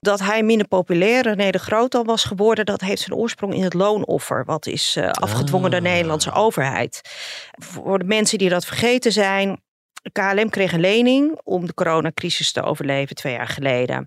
Dat 0.00 0.20
hij 0.20 0.42
minder 0.42 0.68
populair, 0.68 1.22
René 1.22 1.50
de 1.50 1.58
Groot 1.58 1.94
al 1.94 2.04
was 2.04 2.24
geworden, 2.24 2.66
dat 2.66 2.80
heeft 2.80 3.02
zijn 3.02 3.18
oorsprong 3.18 3.54
in 3.54 3.62
het 3.62 3.74
loonoffer. 3.74 4.44
Wat 4.44 4.66
is 4.66 4.96
uh, 4.98 5.10
afgedwongen 5.10 5.70
door 5.70 5.80
de 5.80 5.88
Nederlandse 5.88 6.32
overheid. 6.32 7.00
Voor 7.58 7.98
de 7.98 8.04
mensen 8.04 8.38
die 8.38 8.48
dat 8.48 8.64
vergeten 8.64 9.12
zijn, 9.12 9.60
KLM 10.12 10.50
kreeg 10.50 10.72
een 10.72 10.80
lening 10.80 11.40
om 11.44 11.66
de 11.66 11.74
coronacrisis 11.74 12.52
te 12.52 12.62
overleven 12.62 13.16
twee 13.16 13.32
jaar 13.32 13.48
geleden. 13.48 14.06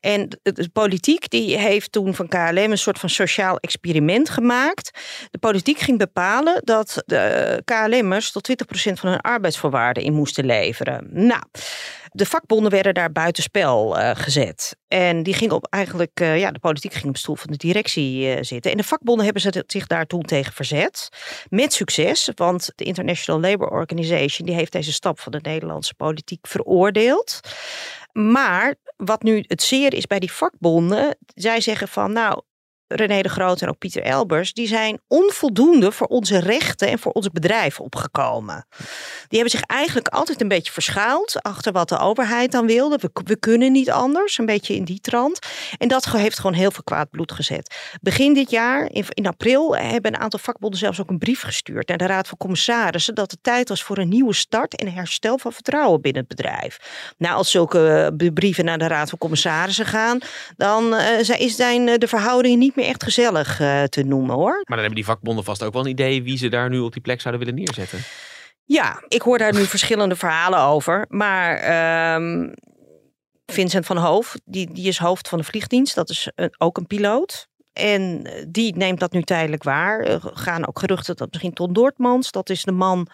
En 0.00 0.28
de 0.42 0.68
politiek 0.72 1.30
die 1.30 1.58
heeft 1.58 1.92
toen 1.92 2.14
van 2.14 2.28
KLM 2.28 2.70
een 2.70 2.78
soort 2.78 2.98
van 2.98 3.08
sociaal 3.08 3.58
experiment 3.58 4.30
gemaakt. 4.30 4.90
De 5.30 5.38
politiek 5.38 5.78
ging 5.78 5.98
bepalen 5.98 6.60
dat 6.64 7.02
de 7.06 7.62
KLM'ers 7.64 8.32
tot 8.32 8.48
20% 8.90 8.92
van 8.92 9.10
hun 9.10 9.20
arbeidsvoorwaarden 9.20 10.02
in 10.02 10.12
moesten 10.12 10.46
leveren. 10.46 11.08
Nou, 11.10 11.42
de 12.16 12.26
vakbonden 12.26 12.70
werden 12.70 12.94
daar 12.94 13.12
buitenspel 13.12 13.98
uh, 13.98 14.10
gezet. 14.14 14.76
En 14.88 15.22
die 15.22 15.34
ging 15.34 15.52
op 15.52 15.66
eigenlijk, 15.70 16.20
uh, 16.20 16.38
ja, 16.38 16.50
de 16.50 16.58
politiek 16.58 16.92
ging 16.92 17.08
op 17.08 17.16
stoel 17.16 17.36
van 17.36 17.50
de 17.50 17.56
directie 17.56 18.36
uh, 18.36 18.42
zitten. 18.42 18.70
En 18.70 18.76
de 18.76 18.82
vakbonden 18.82 19.24
hebben 19.24 19.64
zich 19.66 19.86
daar 19.86 20.06
toen 20.06 20.22
tegen 20.22 20.52
verzet. 20.52 21.08
Met 21.48 21.72
succes, 21.72 22.30
want 22.34 22.72
de 22.74 22.84
International 22.84 23.40
Labour 23.40 23.70
Organization 23.72 24.46
die 24.46 24.56
heeft 24.56 24.72
deze 24.72 24.92
stap 24.92 25.20
van 25.20 25.32
de 25.32 25.40
Nederlandse 25.42 25.94
politiek 25.94 26.46
veroordeeld. 26.46 27.40
Maar 28.12 28.74
wat 28.96 29.22
nu 29.22 29.44
het 29.46 29.62
zeer 29.62 29.94
is 29.94 30.06
bij 30.06 30.18
die 30.18 30.32
vakbonden, 30.32 31.18
zij 31.34 31.60
zeggen 31.60 31.88
van 31.88 32.12
nou, 32.12 32.42
René 32.88 33.22
de 33.22 33.28
Groot 33.28 33.62
en 33.62 33.68
ook 33.68 33.78
Pieter 33.78 34.02
Elbers, 34.02 34.52
die 34.52 34.66
zijn 34.66 35.00
onvoldoende 35.08 35.92
voor 35.92 36.06
onze 36.06 36.38
rechten 36.38 36.88
en 36.88 36.98
voor 36.98 37.12
onze 37.12 37.30
bedrijven 37.32 37.84
opgekomen. 37.84 38.66
Die 39.28 39.38
hebben 39.40 39.50
zich 39.50 39.62
eigenlijk 39.62 40.08
altijd 40.08 40.40
een 40.40 40.48
beetje 40.48 40.72
verschuild 40.72 41.42
achter 41.42 41.72
wat 41.72 41.88
de 41.88 41.98
overheid 41.98 42.52
dan 42.52 42.66
wilde. 42.66 42.98
We, 43.24 43.36
kunnen 43.36 43.72
niet 43.72 43.90
anders, 43.90 44.38
een 44.38 44.46
beetje 44.46 44.74
in 44.74 44.84
die 44.84 45.00
trant. 45.00 45.38
En 45.78 45.88
dat 45.88 46.04
heeft 46.04 46.38
gewoon 46.38 46.56
heel 46.56 46.70
veel 46.70 46.82
kwaad 46.82 47.10
bloed 47.10 47.32
gezet. 47.32 47.96
Begin 48.00 48.34
dit 48.34 48.50
jaar, 48.50 48.88
in, 49.08 49.26
april, 49.26 49.76
hebben 49.76 50.14
een 50.14 50.20
aantal 50.20 50.38
vakbonden 50.38 50.78
zelfs 50.78 51.00
ook 51.00 51.10
een 51.10 51.18
brief 51.18 51.42
gestuurd 51.42 51.88
naar 51.88 51.98
de 51.98 52.06
Raad 52.06 52.28
van 52.28 52.38
Commissarissen 52.38 53.14
dat 53.14 53.30
het 53.30 53.42
tijd 53.42 53.68
was 53.68 53.82
voor 53.82 53.98
een 53.98 54.08
nieuwe 54.08 54.34
start 54.34 54.76
en 54.76 54.92
herstel 54.92 55.38
van 55.38 55.52
vertrouwen 55.52 56.00
binnen 56.00 56.24
het 56.28 56.36
bedrijf. 56.36 56.78
Nou, 57.18 57.34
als 57.34 57.50
zulke 57.50 58.14
brieven 58.34 58.64
naar 58.64 58.78
de 58.78 58.86
Raad 58.86 59.08
van 59.08 59.18
Commissarissen 59.18 59.86
gaan, 59.86 60.18
dan 60.56 60.94
uh, 60.94 61.00
zijn 61.46 61.98
de 61.98 62.08
verhoudingen 62.08 62.58
niet 62.58 62.75
meer 62.76 62.86
echt 62.86 63.02
gezellig 63.02 63.60
uh, 63.60 63.82
te 63.82 64.02
noemen 64.02 64.34
hoor. 64.34 64.52
Maar 64.52 64.64
dan 64.66 64.78
hebben 64.78 64.94
die 64.94 65.04
vakbonden 65.04 65.44
vast 65.44 65.62
ook 65.62 65.72
wel 65.72 65.82
een 65.82 65.90
idee 65.90 66.22
wie 66.22 66.38
ze 66.38 66.48
daar 66.48 66.70
nu 66.70 66.78
op 66.78 66.92
die 66.92 67.02
plek 67.02 67.20
zouden 67.20 67.44
willen 67.44 67.60
neerzetten. 67.60 67.98
Ja, 68.64 69.04
ik 69.08 69.22
hoor 69.22 69.38
daar 69.38 69.54
nu 69.54 69.64
verschillende 69.76 70.16
verhalen 70.16 70.60
over. 70.60 71.06
Maar 71.08 72.14
um, 72.14 72.54
Vincent 73.46 73.86
van 73.86 73.96
Hoof, 73.96 74.36
die, 74.44 74.72
die 74.72 74.88
is 74.88 74.98
hoofd 74.98 75.28
van 75.28 75.38
de 75.38 75.44
vliegdienst. 75.44 75.94
Dat 75.94 76.10
is 76.10 76.30
een, 76.34 76.54
ook 76.58 76.76
een 76.76 76.86
piloot. 76.86 77.48
En 77.76 78.26
die 78.48 78.76
neemt 78.76 79.00
dat 79.00 79.12
nu 79.12 79.22
tijdelijk 79.22 79.62
waar. 79.62 80.00
Er 80.00 80.20
gaan 80.22 80.66
ook 80.66 80.78
geruchten 80.78 81.16
dat 81.16 81.28
misschien 81.28 81.52
Ton 81.52 81.72
Doortmans, 81.72 82.30
dat 82.30 82.50
is 82.50 82.62
de 82.62 82.72
man 82.72 83.08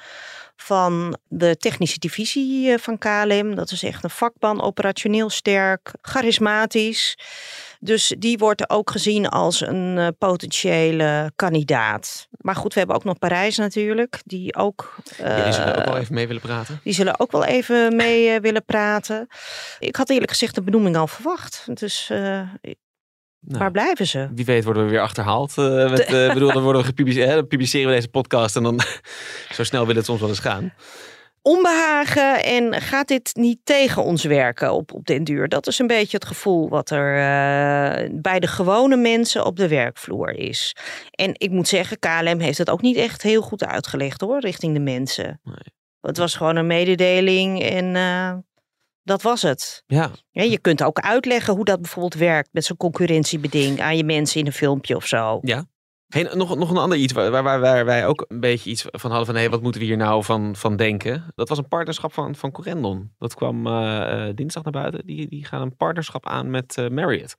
van 0.57 1.19
de 1.29 1.57
technische 1.57 1.99
divisie 1.99 2.79
van 2.79 2.99
KLM. 2.99 3.55
Dat 3.55 3.71
is 3.71 3.83
echt 3.83 4.05
een 4.05 4.11
vakman, 4.11 4.63
operationeel 4.63 5.31
sterk, 5.31 5.93
charismatisch. 6.03 7.19
Dus 7.81 8.15
die 8.19 8.39
wordt 8.39 8.71
ook 8.71 8.91
gezien 8.91 9.29
als 9.29 9.61
een 9.61 9.97
uh, 9.97 10.09
potentiële 10.19 11.33
kandidaat. 11.37 12.29
Maar 12.31 12.57
goed, 12.57 12.73
we 12.73 12.79
hebben 12.79 12.97
ook 12.97 13.05
nog 13.05 13.19
Parijs 13.19 13.57
natuurlijk, 13.57 14.21
die 14.25 14.57
ook. 14.57 14.95
Uh, 15.21 15.45
die 15.45 15.53
zullen 15.53 15.77
ook 15.77 15.85
wel 15.85 15.97
even 15.97 16.15
mee 16.15 16.27
willen 16.27 16.43
praten. 16.43 16.81
Die 16.83 16.93
zullen 16.93 17.21
ook 17.21 17.33
wel 17.33 17.45
even 17.45 17.97
mee 17.97 18.35
uh, 18.35 18.41
willen 18.41 18.65
praten. 18.65 19.27
Ik 19.79 19.97
had 19.97 20.11
eerlijk 20.11 20.31
gezegd 20.31 20.55
de 20.55 20.63
benoeming 20.63 20.97
al 20.97 21.07
verwacht. 21.07 21.67
Dus 21.75 22.11
nou, 23.45 23.59
Waar 23.59 23.71
blijven 23.71 24.07
ze? 24.07 24.29
Wie 24.35 24.45
weet 24.45 24.65
worden 24.65 24.85
we 24.85 24.91
weer 24.91 25.01
achterhaald. 25.01 25.55
Uh, 25.57 25.91
met, 25.91 26.11
uh, 26.13 26.33
bedoel, 26.33 26.53
dan 26.53 26.63
worden 26.63 26.81
we 26.83 26.89
gepubliceerd, 26.89 27.49
publiceren 27.49 27.89
we 27.89 27.95
deze 27.95 28.09
podcast 28.09 28.57
en 28.57 28.63
dan 28.63 28.81
zo 29.57 29.65
snel 29.65 29.87
wil 29.87 29.97
het 29.97 30.05
soms 30.05 30.21
wel 30.21 30.29
eens 30.29 30.39
gaan. 30.39 30.73
Onbehagen 31.43 32.45
en 32.45 32.81
gaat 32.81 33.09
dit 33.09 33.31
niet 33.35 33.59
tegen 33.65 34.03
ons 34.03 34.25
werken 34.25 34.73
op, 34.73 34.93
op 34.93 35.07
den 35.07 35.25
duur? 35.25 35.49
Dat 35.49 35.67
is 35.67 35.79
een 35.79 35.87
beetje 35.87 36.17
het 36.17 36.27
gevoel 36.27 36.69
wat 36.69 36.91
er 36.91 37.17
uh, 37.17 38.09
bij 38.13 38.41
de 38.41 38.47
gewone 38.47 38.97
mensen 38.97 39.45
op 39.45 39.57
de 39.57 39.69
werkvloer 39.69 40.31
is. 40.31 40.77
En 41.11 41.33
ik 41.37 41.51
moet 41.51 41.69
zeggen, 41.69 41.99
KLM 41.99 42.41
heeft 42.41 42.59
het 42.59 42.71
ook 42.71 42.83
niet 42.83 42.97
echt 42.97 43.23
heel 43.23 43.43
goed 43.43 43.65
uitgelegd 43.65 44.21
hoor, 44.21 44.41
richting 44.41 44.75
de 44.75 44.81
mensen. 44.81 45.41
Nee. 45.45 45.55
Het 46.01 46.17
was 46.17 46.35
gewoon 46.35 46.57
een 46.57 46.67
mededeling 46.67 47.63
en 47.63 47.97
dat 49.05 49.23
was 49.23 49.43
het. 49.43 49.83
Ja. 49.87 50.11
ja. 50.31 50.43
Je 50.43 50.59
kunt 50.59 50.83
ook 50.83 50.99
uitleggen 50.99 51.55
hoe 51.55 51.65
dat 51.65 51.81
bijvoorbeeld 51.81 52.15
werkt 52.15 52.49
met 52.53 52.65
zo'n 52.65 52.77
concurrentiebeding 52.77 53.81
aan 53.81 53.97
je 53.97 54.05
mensen 54.05 54.41
in 54.41 54.47
een 54.47 54.53
filmpje 54.53 54.97
of 54.97 55.07
zo. 55.07 55.39
Ja. 55.43 55.67
Hey, 56.07 56.23
nog, 56.23 56.57
nog 56.57 56.71
een 56.71 56.77
ander 56.77 56.99
iets 56.99 57.13
waar, 57.13 57.31
waar, 57.31 57.61
waar, 57.61 57.85
wij 57.85 58.07
ook 58.07 58.25
een 58.29 58.41
beetje 58.41 58.71
iets 58.71 58.85
van 58.91 59.11
hadden 59.11 59.27
van 59.27 59.35
hé, 59.35 59.41
hey, 59.41 59.51
wat 59.51 59.63
moeten 59.63 59.81
we 59.81 59.87
hier 59.87 59.97
nou 59.97 60.25
van, 60.25 60.57
van 60.57 60.77
denken? 60.77 61.33
Dat 61.35 61.49
was 61.49 61.59
een 61.59 61.69
partnerschap 61.69 62.13
van, 62.13 62.35
van 62.35 62.51
Corendon. 62.51 63.13
Dat 63.19 63.35
kwam 63.35 63.67
uh, 63.67 64.29
dinsdag 64.35 64.63
naar 64.63 64.73
buiten. 64.73 65.07
Die, 65.07 65.29
die 65.29 65.45
gaan 65.45 65.63
een 65.63 65.77
partnerschap 65.77 66.27
aan 66.27 66.51
met 66.51 66.77
uh, 66.77 66.89
Marriott. 66.89 67.37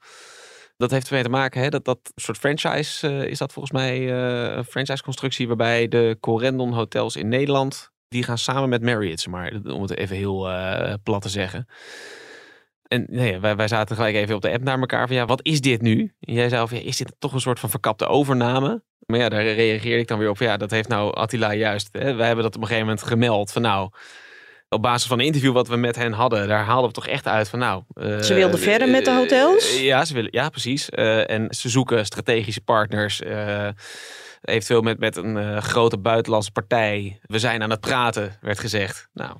Dat 0.78 0.91
heeft 0.91 1.08
ermee 1.08 1.23
te 1.23 1.30
maken, 1.30 1.62
hè, 1.62 1.69
dat 1.69 1.86
dat 1.86 1.99
soort 2.15 2.38
franchise 2.38 3.10
uh, 3.10 3.23
is 3.23 3.38
dat 3.38 3.54
volgens 3.54 3.73
mij 3.73 4.12
een 4.58 4.65
franchise 4.65 5.04
constructie 5.04 5.47
waarbij 5.47 5.88
de 5.88 6.17
Corendon 6.19 6.73
hotels 6.73 7.15
in 7.15 7.28
Nederland 7.28 7.92
die 8.13 8.23
gaan 8.23 8.38
samen 8.38 8.69
met 8.69 8.82
Marriott, 8.82 9.28
maar 9.28 9.54
om 9.65 9.82
het 9.82 9.97
even 9.97 10.15
heel 10.15 10.49
uh, 10.49 10.93
plat 11.04 11.21
te 11.21 11.30
zeggen. 11.30 11.67
En 12.88 13.06
nee, 13.10 13.39
wij, 13.39 13.56
wij 13.56 13.67
zaten 13.67 13.95
gelijk 13.95 14.15
even 14.15 14.36
op 14.36 14.41
de 14.41 14.52
app 14.52 14.63
naar 14.63 14.80
elkaar 14.80 15.08
van 15.08 15.15
ja, 15.15 15.26
wat 15.26 15.39
is 15.43 15.62
dit 15.62 15.82
nu? 15.82 16.13
En 16.19 16.34
jij 16.34 16.49
zei 16.49 16.67
van 16.67 16.78
ja, 16.78 16.84
is 16.84 16.97
dit 16.97 17.15
toch 17.19 17.34
een 17.34 17.41
soort 17.41 17.60
van 17.60 17.69
verkapte 17.69 18.08
overname? 18.08 18.82
Maar 19.06 19.19
ja, 19.19 19.30
daar 19.30 19.43
reageerde 19.43 20.02
ik 20.02 20.08
dan 20.08 20.19
weer 20.19 20.30
op 20.30 20.38
ja, 20.38 20.58
dat 20.58 20.71
heeft 20.71 20.88
nou 20.88 21.15
Attila 21.15 21.54
juist. 21.54 21.89
Hè? 21.91 22.13
Wij 22.13 22.26
hebben 22.26 22.43
dat 22.43 22.56
op 22.56 22.62
een 22.62 22.67
gegeven 22.67 22.88
moment 22.88 23.06
gemeld 23.06 23.52
van 23.52 23.62
nou, 23.62 23.89
op 24.69 24.82
basis 24.82 25.08
van 25.08 25.19
een 25.19 25.26
interview 25.26 25.54
wat 25.54 25.67
we 25.67 25.76
met 25.76 25.95
hen 25.95 26.12
hadden, 26.12 26.47
daar 26.47 26.63
haalden 26.63 26.88
we 26.88 26.95
toch 26.95 27.08
echt 27.08 27.28
uit 27.28 27.49
van 27.49 27.60
nou. 27.60 27.84
Uh, 27.95 28.19
ze 28.19 28.34
wilden 28.34 28.60
verder 28.60 28.89
met 28.89 29.06
de 29.06 29.12
hotels? 29.12 29.76
Uh, 29.76 29.84
ja, 29.84 30.06
ze 30.06 30.13
willen, 30.13 30.32
ja, 30.32 30.49
precies. 30.49 30.89
Uh, 30.91 31.30
en 31.30 31.54
ze 31.56 31.69
zoeken 31.69 32.06
strategische 32.06 32.62
partners 32.62 33.21
eventueel 34.43 34.82
met, 34.82 34.99
met 34.99 35.17
een 35.17 35.36
uh, 35.36 35.58
grote 35.58 35.97
buitenlandse 35.97 36.51
partij. 36.51 37.19
We 37.21 37.39
zijn 37.39 37.63
aan 37.63 37.69
het 37.69 37.79
praten, 37.79 38.38
werd 38.41 38.60
gezegd. 38.60 39.10
Nou, 39.13 39.38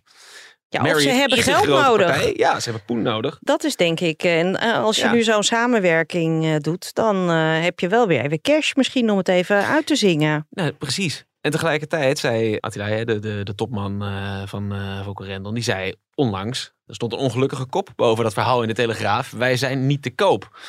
ja, 0.68 0.82
of 0.82 1.00
ze 1.00 1.10
hebben 1.10 1.38
geld 1.38 1.68
nodig. 1.68 2.08
Partij. 2.08 2.34
Ja, 2.36 2.60
ze 2.60 2.70
hebben 2.70 2.86
poen 2.86 3.02
nodig. 3.02 3.38
Dat 3.42 3.64
is 3.64 3.76
denk 3.76 4.00
ik. 4.00 4.24
En 4.24 4.48
uh, 4.48 4.84
als 4.84 4.98
je 4.98 5.04
ja. 5.04 5.12
nu 5.12 5.24
zo'n 5.24 5.44
samenwerking 5.44 6.46
uh, 6.46 6.56
doet, 6.58 6.94
dan 6.94 7.30
heb 7.30 7.80
je 7.80 7.88
wel 7.88 8.08
weer 8.08 8.22
even 8.22 8.42
cash 8.42 8.74
misschien 8.74 9.10
om 9.10 9.18
het 9.18 9.28
even 9.28 9.66
uit 9.66 9.86
te 9.86 9.96
zingen. 9.96 10.48
Nou, 10.50 10.72
precies. 10.72 11.26
En 11.42 11.52
tegelijkertijd 11.52 12.20
zei 12.20 12.58
Attila, 12.60 13.04
de, 13.04 13.20
de, 13.20 13.42
de 13.44 13.56
topman 13.56 14.04
van 14.48 14.74
uh, 14.74 15.08
Rendon, 15.14 15.54
die 15.54 15.64
zei 15.64 15.94
onlangs, 16.16 16.74
er 16.86 16.96
stond 16.96 17.14
een 17.14 17.20
ongelukkige 17.20 17.66
kop 17.66 17.90
boven 17.96 18.24
dat 18.24 18.34
verhaal 18.34 18.62
in 18.62 18.68
de 18.68 18.74
Telegraaf. 18.74 19.32
Wij 19.32 19.58
zijn 19.58 19.86
niet 19.88 20.02
te 20.02 20.16
koop. 20.16 20.60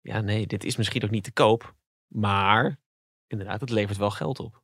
Ja, 0.00 0.20
nee, 0.20 0.46
dit 0.46 0.64
is 0.64 0.76
misschien 0.76 1.04
ook 1.04 1.10
niet 1.10 1.24
te 1.24 1.32
koop. 1.32 1.74
Maar 2.08 2.78
inderdaad, 3.32 3.60
het 3.60 3.70
levert 3.70 3.98
wel 3.98 4.10
geld 4.10 4.38
op. 4.40 4.60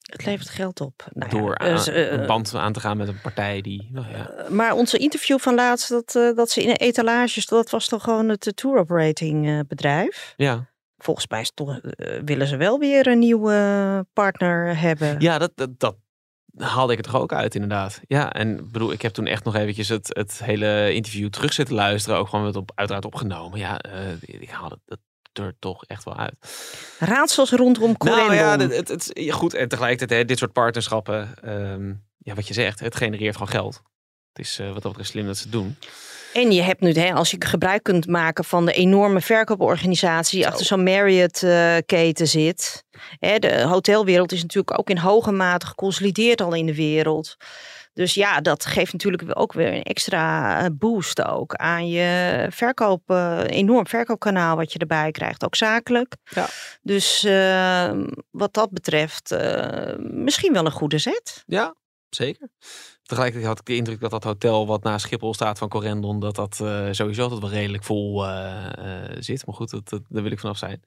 Het 0.00 0.24
levert 0.26 0.48
geld 0.48 0.80
op. 0.80 1.06
Nou 1.12 1.30
door 1.30 1.54
dus, 1.58 1.88
aan- 1.88 1.94
eh, 1.94 2.10
een 2.12 2.26
band 2.26 2.54
aan 2.54 2.72
te 2.72 2.80
gaan 2.80 2.96
met 2.96 3.08
een 3.08 3.20
partij 3.20 3.60
die... 3.60 3.88
Nou 3.92 4.06
ja, 4.08 4.30
Maar 4.48 4.72
onze 4.74 4.98
interview 4.98 5.38
van 5.38 5.54
laatst, 5.54 5.88
dat, 5.88 6.14
eh, 6.16 6.34
dat 6.36 6.50
ze 6.50 6.62
in 6.62 6.70
etalages, 6.74 7.46
dat 7.46 7.70
was 7.70 7.86
toch 7.88 8.02
gewoon 8.02 8.28
het 8.28 8.46
eh, 8.46 8.52
tour 8.52 8.78
operating 8.78 9.48
eh, 9.48 9.58
bedrijf. 9.68 10.34
ja. 10.36 10.68
Volgens 11.02 11.28
mij 11.28 11.40
is 11.40 11.50
toch, 11.54 11.78
eh, 11.78 12.20
willen 12.24 12.46
ze 12.46 12.56
wel 12.56 12.78
weer 12.78 13.06
een 13.06 13.18
nieuwe 13.18 14.06
partner 14.12 14.78
hebben. 14.80 15.20
ja 15.20 15.38
dat, 15.38 15.52
dat, 15.54 15.78
dat 15.78 15.96
haalde 16.56 16.92
ik 16.92 16.98
er 16.98 17.04
toch 17.04 17.20
ook 17.20 17.32
uit 17.32 17.54
inderdaad. 17.54 18.00
Ja, 18.06 18.32
en 18.32 18.70
bedoel, 18.70 18.92
ik 18.92 19.02
heb 19.02 19.12
toen 19.12 19.26
echt 19.26 19.44
nog 19.44 19.54
eventjes 19.54 19.88
het, 19.88 20.08
het 20.16 20.44
hele 20.44 20.92
interview 20.94 21.28
terug 21.28 21.52
zitten 21.52 21.74
luisteren. 21.74 22.18
Ook 22.18 22.28
gewoon 22.28 22.44
met 22.44 22.56
op, 22.56 22.72
uiteraard 22.74 23.04
opgenomen. 23.04 23.58
Ja, 23.58 23.78
eh, 23.78 24.22
ik 24.22 24.50
haalde 24.50 24.78
het 24.86 24.98
er 25.32 25.54
toch 25.58 25.84
echt 25.84 26.04
wel 26.04 26.16
uit. 26.16 26.34
Raadsels 26.98 27.50
rondom 27.50 27.96
Corendon. 27.96 28.26
Nou 28.26 28.38
ja, 28.38 28.58
het, 28.58 28.88
het, 28.88 29.12
goed. 29.30 29.54
En 29.54 29.68
tegelijkertijd, 29.68 30.20
hè, 30.20 30.24
dit 30.24 30.38
soort 30.38 30.52
partnerschappen, 30.52 31.34
ehm, 31.42 31.92
ja, 32.18 32.34
wat 32.34 32.48
je 32.48 32.54
zegt, 32.54 32.80
het 32.80 32.96
genereert 32.96 33.34
gewoon 33.34 33.52
geld. 33.52 33.82
Het 34.32 34.46
is 34.46 34.58
eh, 34.58 34.66
wat 34.66 34.82
dat 34.82 34.92
betreft 34.92 35.10
slim 35.10 35.26
dat 35.26 35.36
ze 35.36 35.42
het 35.42 35.52
doen. 35.52 35.76
En 36.32 36.52
je 36.52 36.62
hebt 36.62 36.80
nu, 36.80 36.92
hè, 36.92 37.12
als 37.12 37.30
je 37.30 37.36
gebruik 37.38 37.82
kunt 37.82 38.06
maken 38.06 38.44
van 38.44 38.66
de 38.66 38.72
enorme 38.72 39.20
verkooporganisatie 39.20 40.38
die 40.38 40.48
achter 40.48 40.66
zo'n 40.66 40.82
Marriott-keten 40.82 42.28
zit. 42.28 42.84
Hè, 43.18 43.38
de 43.38 43.62
hotelwereld 43.62 44.32
is 44.32 44.42
natuurlijk 44.42 44.78
ook 44.78 44.90
in 44.90 44.98
hoge 44.98 45.32
mate 45.32 45.66
geconsolideerd 45.66 46.40
al 46.40 46.54
in 46.54 46.66
de 46.66 46.74
wereld. 46.74 47.36
Dus 47.92 48.14
ja, 48.14 48.40
dat 48.40 48.66
geeft 48.66 48.92
natuurlijk 48.92 49.38
ook 49.38 49.52
weer 49.52 49.74
een 49.74 49.82
extra 49.82 50.58
eh, 50.60 50.66
boost 50.72 51.22
ook 51.24 51.54
aan 51.54 51.88
je 51.88 52.46
verkoop, 52.50 53.02
eh, 53.06 53.42
enorm 53.46 53.86
verkoopkanaal 53.86 54.56
wat 54.56 54.72
je 54.72 54.78
erbij 54.78 55.10
krijgt, 55.10 55.44
ook 55.44 55.56
zakelijk. 55.56 56.16
Ja. 56.24 56.48
Dus 56.82 57.24
eh, 57.24 57.92
wat 58.30 58.54
dat 58.54 58.70
betreft, 58.70 59.30
eh, 59.30 59.98
misschien 59.98 60.52
wel 60.52 60.64
een 60.64 60.72
goede 60.72 60.98
zet. 60.98 61.42
Ja, 61.46 61.74
zeker. 62.08 62.48
Tegelijkertijd 63.02 63.48
had 63.48 63.58
ik 63.58 63.66
de 63.66 63.76
indruk 63.76 64.00
dat 64.00 64.10
dat 64.10 64.24
hotel 64.24 64.66
wat 64.66 64.82
naast 64.82 65.04
Schiphol 65.04 65.34
staat 65.34 65.58
van 65.58 65.68
Corendon, 65.68 66.20
dat 66.20 66.34
dat 66.34 66.54
sowieso 66.90 67.22
altijd 67.22 67.40
wel 67.40 67.50
redelijk 67.50 67.84
vol 67.84 68.24
zit. 69.18 69.46
Maar 69.46 69.54
goed, 69.54 69.70
dat, 69.70 69.88
dat, 69.88 70.02
daar 70.08 70.22
wil 70.22 70.32
ik 70.32 70.38
vanaf 70.38 70.58
zijn. 70.58 70.82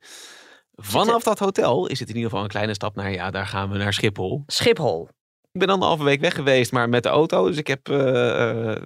Vanaf 0.76 1.24
dat 1.24 1.40
hotel 1.40 1.88
is 1.88 2.00
het 2.00 2.10
in 2.10 2.16
ieder 2.16 2.30
geval 2.30 2.46
een 2.46 2.52
kleine 2.52 2.74
stap 2.74 2.96
naar, 2.96 3.12
ja, 3.12 3.32
daar 3.32 3.48
gaan 3.48 3.70
we 3.70 3.78
naar 3.78 3.94
Schiphol. 3.94 4.44
Schiphol. 4.48 5.10
Ik 5.54 5.60
ben 5.60 5.70
anderhalve 5.70 6.04
week 6.04 6.22
weg 6.22 6.36
geweest, 6.36 6.72
maar 6.72 6.90
met 6.90 7.04
de 7.04 7.10
auto. 7.10 7.48
Dus 7.48 7.58
ik 7.58 7.68
heb 7.68 7.90
eh, 7.90 8.72
eh, 8.72 8.82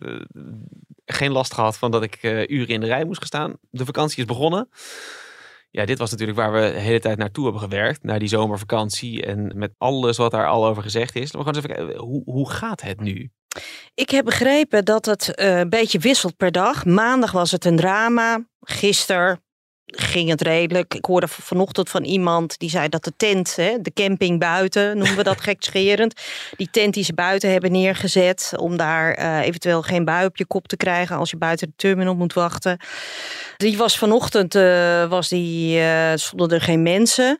geen 1.05 1.31
last 1.31 1.53
gehad 1.53 1.77
van 1.77 1.91
dat 1.91 2.03
ik 2.03 2.15
eh, 2.15 2.47
uren 2.47 2.67
in 2.67 2.79
de 2.79 2.85
rij 2.85 3.05
moest 3.05 3.25
staan. 3.25 3.53
De 3.69 3.85
vakantie 3.85 4.19
is 4.19 4.25
begonnen. 4.25 4.69
Ja, 5.71 5.85
dit 5.85 5.97
was 5.97 6.11
natuurlijk 6.11 6.37
waar 6.37 6.51
we 6.51 6.59
de 6.59 6.79
hele 6.79 6.99
tijd 6.99 7.17
naartoe 7.17 7.43
hebben 7.43 7.61
gewerkt. 7.61 8.03
Naar 8.03 8.19
die 8.19 8.27
zomervakantie. 8.27 9.25
En 9.25 9.51
met 9.55 9.73
alles 9.77 10.17
wat 10.17 10.31
daar 10.31 10.47
al 10.47 10.65
over 10.65 10.83
gezegd 10.83 11.15
is. 11.15 11.31
Maar 11.31 11.43
gewoon 11.43 11.63
eens 11.63 11.67
even 11.67 11.97
hoe, 11.97 12.21
hoe 12.25 12.49
gaat 12.49 12.81
het 12.81 12.99
nu? 12.99 13.31
Ik 13.93 14.09
heb 14.09 14.25
begrepen 14.25 14.85
dat 14.85 15.05
het 15.05 15.31
een 15.39 15.69
beetje 15.69 15.99
wisselt 15.99 16.37
per 16.37 16.51
dag. 16.51 16.85
Maandag 16.85 17.31
was 17.31 17.51
het 17.51 17.65
een 17.65 17.77
drama. 17.77 18.47
Gisteren 18.59 19.41
ging 19.87 20.29
het 20.29 20.41
redelijk. 20.41 20.93
Ik 20.93 21.05
hoorde 21.05 21.27
vanochtend 21.27 21.89
van 21.89 22.03
iemand 22.03 22.59
die 22.59 22.69
zei 22.69 22.89
dat 22.89 23.03
de 23.03 23.13
tent, 23.17 23.55
hè, 23.55 23.81
de 23.81 23.93
camping 23.93 24.39
buiten, 24.39 24.97
noemen 24.97 25.15
we 25.15 25.23
dat 25.23 25.41
gekscherend. 25.49 26.21
Die 26.57 26.69
tent 26.71 26.93
die 26.93 27.03
ze 27.03 27.13
buiten 27.13 27.51
hebben 27.51 27.71
neergezet 27.71 28.53
om 28.57 28.77
daar 28.77 29.13
eh, 29.13 29.39
eventueel 29.39 29.81
geen 29.81 30.05
bui 30.05 30.25
op 30.25 30.37
je 30.37 30.45
kop 30.45 30.67
te 30.67 30.77
krijgen 30.77 31.17
als 31.17 31.29
je 31.29 31.37
buiten 31.37 31.67
de 31.67 31.73
terminal 31.75 32.15
moet 32.15 32.33
wachten. 32.33 32.79
Die 33.57 33.77
was 33.77 33.97
vanochtend, 33.97 34.55
eh, 34.55 35.09
was 35.09 35.29
die, 35.29 35.79
eh, 35.79 36.11
stonden 36.15 36.49
er 36.49 36.63
geen 36.63 36.81
mensen. 36.81 37.37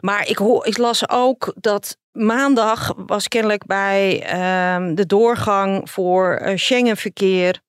Maar 0.00 0.28
ik, 0.28 0.36
hoor, 0.36 0.66
ik 0.66 0.78
las 0.78 1.08
ook 1.08 1.54
dat 1.56 1.96
maandag 2.12 2.92
was 2.96 3.28
kennelijk 3.28 3.66
bij 3.66 4.22
ehm, 4.22 4.94
de 4.94 5.06
doorgang 5.06 5.90
voor 5.90 6.52
Schengenverkeer 6.54 7.64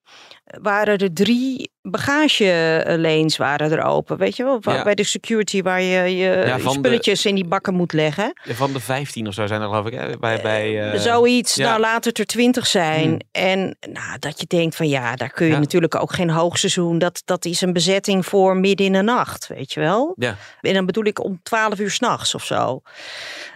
waren 0.62 0.98
er 0.98 1.14
drie 1.14 1.72
bagagelanes 1.82 3.38
waren 3.38 3.72
er 3.72 3.84
open. 3.84 4.18
Weet 4.18 4.36
je 4.36 4.44
wel, 4.44 4.60
Ja. 4.62 4.84
bij 4.84 4.96
de 4.96 5.04
security 5.04 5.62
waar 5.62 5.82
je 5.82 6.16
je, 6.16 6.44
Ja, 6.46 6.58
de- 6.58 6.70
spulletjes 6.70 7.26
in 7.26 7.36
die 7.36 7.46
bakken 7.46 7.74
moet 7.74 7.94
leggen. 7.94 8.34
Van 8.44 8.74
de 8.74 8.80
15 8.80 9.28
of 9.28 9.34
zo 9.34 9.48
zijn 9.48 9.62
er 9.62 9.68
geloof 9.68 9.86
ik. 9.86 9.94
Hè? 9.94 10.18
Bij, 10.18 10.42
bij, 10.42 10.92
eh, 10.92 11.00
Zoiets, 11.00 11.56
ja. 11.56 11.68
nou 11.70 11.80
laat 11.80 12.06
het 12.06 12.20
er 12.20 12.26
twintig 12.26 12.68
zijn. 12.68 13.08
Hmm. 13.10 13.20
En 13.32 13.78
nou, 13.92 14.20
dat 14.20 14.40
je 14.40 14.46
denkt 14.48 14.76
van 14.76 14.88
ja, 14.90 15.16
daar 15.16 15.30
kun 15.32 15.48
je 15.48 15.58
natuurlijk 15.58 15.96
ook 15.96 16.14
geen 16.14 16.30
hoogseizoen. 16.30 16.98
Dat, 16.98 17.22
dat 17.26 17.46
is 17.46 17.62
een 17.62 17.74
bezetting 17.74 18.26
voor 18.26 18.58
midden 18.58 18.86
in 18.86 18.94
de 18.94 19.02
nacht, 19.02 19.48
weet 19.48 19.74
je 19.74 19.80
wel. 19.80 20.14
Ja, 20.18 20.36
En 20.62 20.74
dan 20.74 20.86
bedoel 20.86 21.06
ik 21.06 21.24
om 21.24 21.40
12 21.44 21.80
uur 21.80 21.92
s'nachts 21.92 22.36
of 22.36 22.44
zo. 22.46 22.82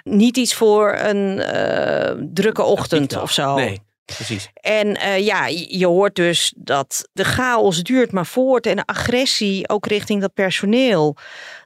Niet 0.03 0.37
iets 0.37 0.53
voor 0.53 0.95
een 0.97 1.39
eh, 1.39 2.15
drukke 2.33 2.63
ochtend 2.63 3.21
of 3.21 3.31
zo. 3.31 3.55
Nee, 3.55 3.79
precies. 4.15 4.49
En 4.53 4.95
eh, 4.95 5.25
ja, 5.25 5.47
je 5.67 5.85
hoort 5.85 6.15
dus 6.15 6.53
dat 6.57 7.09
de 7.13 7.23
chaos 7.23 7.83
duurt 7.83 8.11
maar 8.11 8.25
voort 8.25 8.65
en 8.65 8.75
de 8.75 8.85
agressie 8.85 9.69
ook 9.69 9.85
richting 9.85 10.21
dat 10.21 10.33
personeel. 10.33 11.17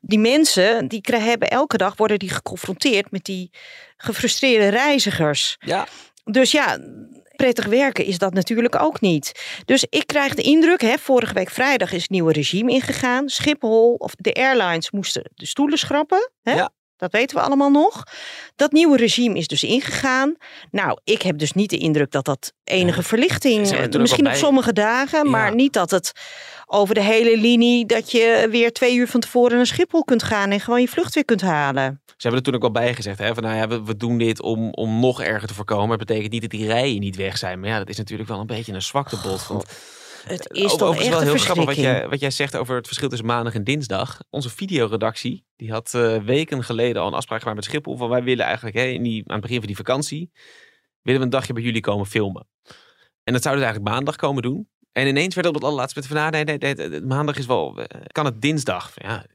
Die 0.01 0.19
mensen, 0.19 0.88
die 0.88 1.01
krijgen, 1.01 1.29
hebben 1.29 1.49
elke 1.49 1.77
dag 1.77 1.97
worden 1.97 2.19
die 2.19 2.29
geconfronteerd 2.29 3.12
met 3.12 3.23
die 3.23 3.51
gefrustreerde 3.97 4.67
reizigers. 4.67 5.55
Ja, 5.60 5.88
Dus 6.23 6.51
ja, 6.51 6.77
prettig 7.36 7.65
werken 7.65 8.05
is 8.05 8.17
dat 8.17 8.34
natuurlijk 8.34 8.81
ook 8.81 9.01
niet. 9.01 9.31
Dus 9.65 9.86
ik 9.89 10.08
krijg 10.08 10.34
de 10.34 10.41
indruk, 10.41 10.81
hè, 10.81 10.97
vorige 10.97 11.34
week 11.34 11.49
vrijdag 11.49 11.91
is 11.91 12.01
het 12.01 12.12
nieuwe 12.12 12.34
regime 12.34 12.71
ingegaan. 12.71 13.29
Schiphol 13.29 13.93
of 13.93 14.15
de 14.15 14.34
airlines 14.34 14.91
moesten 14.91 15.31
de 15.36 15.45
stoelen 15.45 15.77
schrappen. 15.77 16.31
Hè? 16.41 16.53
Ja. 16.53 16.71
Dat 16.97 17.12
weten 17.12 17.38
we 17.38 17.43
allemaal 17.43 17.71
nog. 17.71 18.03
Dat 18.55 18.71
nieuwe 18.71 18.97
regime 18.97 19.38
is 19.38 19.47
dus 19.47 19.63
ingegaan. 19.63 20.36
Nou, 20.71 20.99
ik 21.03 21.21
heb 21.21 21.38
dus 21.38 21.51
niet 21.51 21.69
de 21.69 21.77
indruk 21.77 22.12
dat 22.12 22.25
dat 22.25 22.53
enige 22.63 23.03
verlichting, 23.03 23.71
er 23.71 23.89
eh, 23.93 23.99
misschien 23.99 24.27
op 24.27 24.34
sommige 24.34 24.73
dagen, 24.73 25.29
maar 25.29 25.49
Ja. 25.49 25.55
niet 25.55 25.73
dat 25.73 25.91
het 25.91 26.12
over 26.65 26.95
de 26.95 27.01
hele 27.01 27.38
linie, 27.38 27.86
dat 27.86 28.12
je 28.12 28.47
weer 28.51 28.71
twee 28.73 28.95
uur 28.95 29.08
van 29.08 29.19
tevoren 29.19 29.55
naar 29.58 29.65
Schiphol 29.65 30.03
kunt 30.03 30.23
gaan 30.23 30.51
en 30.51 30.60
gewoon 30.60 30.81
je 30.81 30.88
vlucht 30.88 31.13
weer 31.13 31.25
kunt 31.25 31.41
halen. 31.41 32.01
ze 32.05 32.13
hebben 32.17 32.39
er 32.39 32.45
toen 32.45 32.55
ook 32.55 32.62
wel 32.73 32.84
bij 32.84 32.93
gezegd. 32.95 33.19
Hè? 33.19 33.34
Van, 33.34 33.43
nou 33.43 33.55
ja, 33.55 33.67
we, 33.67 33.84
we 33.84 33.97
doen 33.97 34.17
dit 34.17 34.41
om, 34.41 34.69
om 34.71 34.99
nog 34.99 35.21
erger 35.21 35.47
te 35.47 35.53
voorkomen. 35.53 35.89
Het 35.97 36.08
betekent 36.08 36.31
niet 36.31 36.41
dat 36.41 36.49
die 36.51 36.67
rijen 36.67 36.99
niet 36.99 37.15
weg 37.15 37.38
zijn. 37.38 37.60
Maar 37.60 37.69
ja, 37.69 37.77
dat 37.77 37.89
is 37.89 37.97
natuurlijk 37.97 38.29
wel 38.29 38.39
een 38.39 38.45
beetje 38.47 38.73
een 38.73 38.81
zwaktebod. 38.81 39.47
Want 39.47 39.65
Het 40.27 40.47
Eh, 40.51 40.63
is 40.63 40.71
over- 40.71 40.77
toch 40.77 40.95
echt 40.97 41.09
wel 41.09 41.19
heel 41.21 41.38
grappig 41.38 41.65
wat 41.65 41.75
jij, 41.75 42.07
wat 42.09 42.19
jij 42.19 42.31
zegt 42.31 42.55
over 42.57 42.75
het 42.75 42.85
verschil 42.85 43.09
tussen 43.09 43.27
maandag 43.27 43.53
en 43.53 43.63
dinsdag. 43.63 44.19
Onze 44.29 44.49
videoredactie 44.49 45.45
die 45.55 45.71
had 45.71 45.93
eh, 45.93 46.17
weken 46.17 46.63
geleden 46.63 47.01
al 47.01 47.07
een 47.07 47.13
afspraak 47.13 47.39
gemaakt 47.39 47.57
met 47.57 47.65
Schiphol. 47.65 47.97
Van 47.97 48.09
wij 48.09 48.23
willen 48.23 48.45
eigenlijk 48.45 48.75
hè, 48.75 48.83
in 48.83 49.03
die, 49.03 49.23
aan 49.25 49.33
het 49.33 49.41
begin 49.41 49.57
van 49.57 49.67
die 49.67 49.75
vakantie 49.75 50.31
willen 51.01 51.19
we 51.19 51.25
een 51.25 51.31
dagje 51.31 51.53
bij 51.53 51.63
jullie 51.63 51.81
komen 51.81 52.05
filmen. 52.05 52.47
En 53.23 53.33
dat 53.33 53.41
zouden 53.41 53.63
ze 53.63 53.69
eigenlijk 53.69 53.95
maandag 53.95 54.15
komen 54.15 54.41
doen. 54.41 54.69
En 54.91 55.07
ineens 55.07 55.35
werd 55.35 55.47
op 55.47 55.53
het 55.53 55.63
allerlaatste 55.63 55.99
moment 55.99 56.21
van, 56.21 56.31
nou, 56.31 56.45
nee, 56.45 56.57
nee, 56.75 56.89
nee, 56.89 57.01
maandag 57.01 57.38
is 57.38 57.45
wel, 57.45 57.77
eh, 57.81 58.01
kan 58.11 58.25
het 58.25 58.41
dinsdag? 58.41 58.91
Ja, 58.95 59.25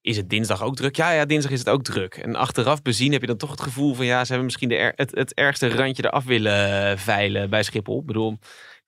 is 0.00 0.16
het 0.16 0.30
dinsdag 0.30 0.62
ook 0.62 0.76
druk? 0.76 0.96
Ja, 0.96 1.10
ja, 1.12 1.24
dinsdag 1.24 1.52
is 1.52 1.58
het 1.58 1.68
ook 1.68 1.82
druk. 1.84 2.14
En 2.16 2.36
achteraf 2.36 2.82
bezien 2.82 3.12
heb 3.12 3.20
je 3.20 3.26
dan 3.26 3.36
toch 3.36 3.50
het 3.50 3.60
gevoel 3.60 3.94
van, 3.94 4.04
ja, 4.04 4.20
ze 4.20 4.26
hebben 4.26 4.44
misschien 4.44 4.68
de 4.68 4.76
er- 4.76 4.92
het, 4.96 5.10
het 5.14 5.34
ergste 5.34 5.68
randje 5.68 6.04
eraf 6.04 6.24
willen 6.24 6.98
veilen 6.98 7.50
bij 7.50 7.62
Schiphol. 7.62 8.00
Ik 8.00 8.06
bedoel, 8.06 8.38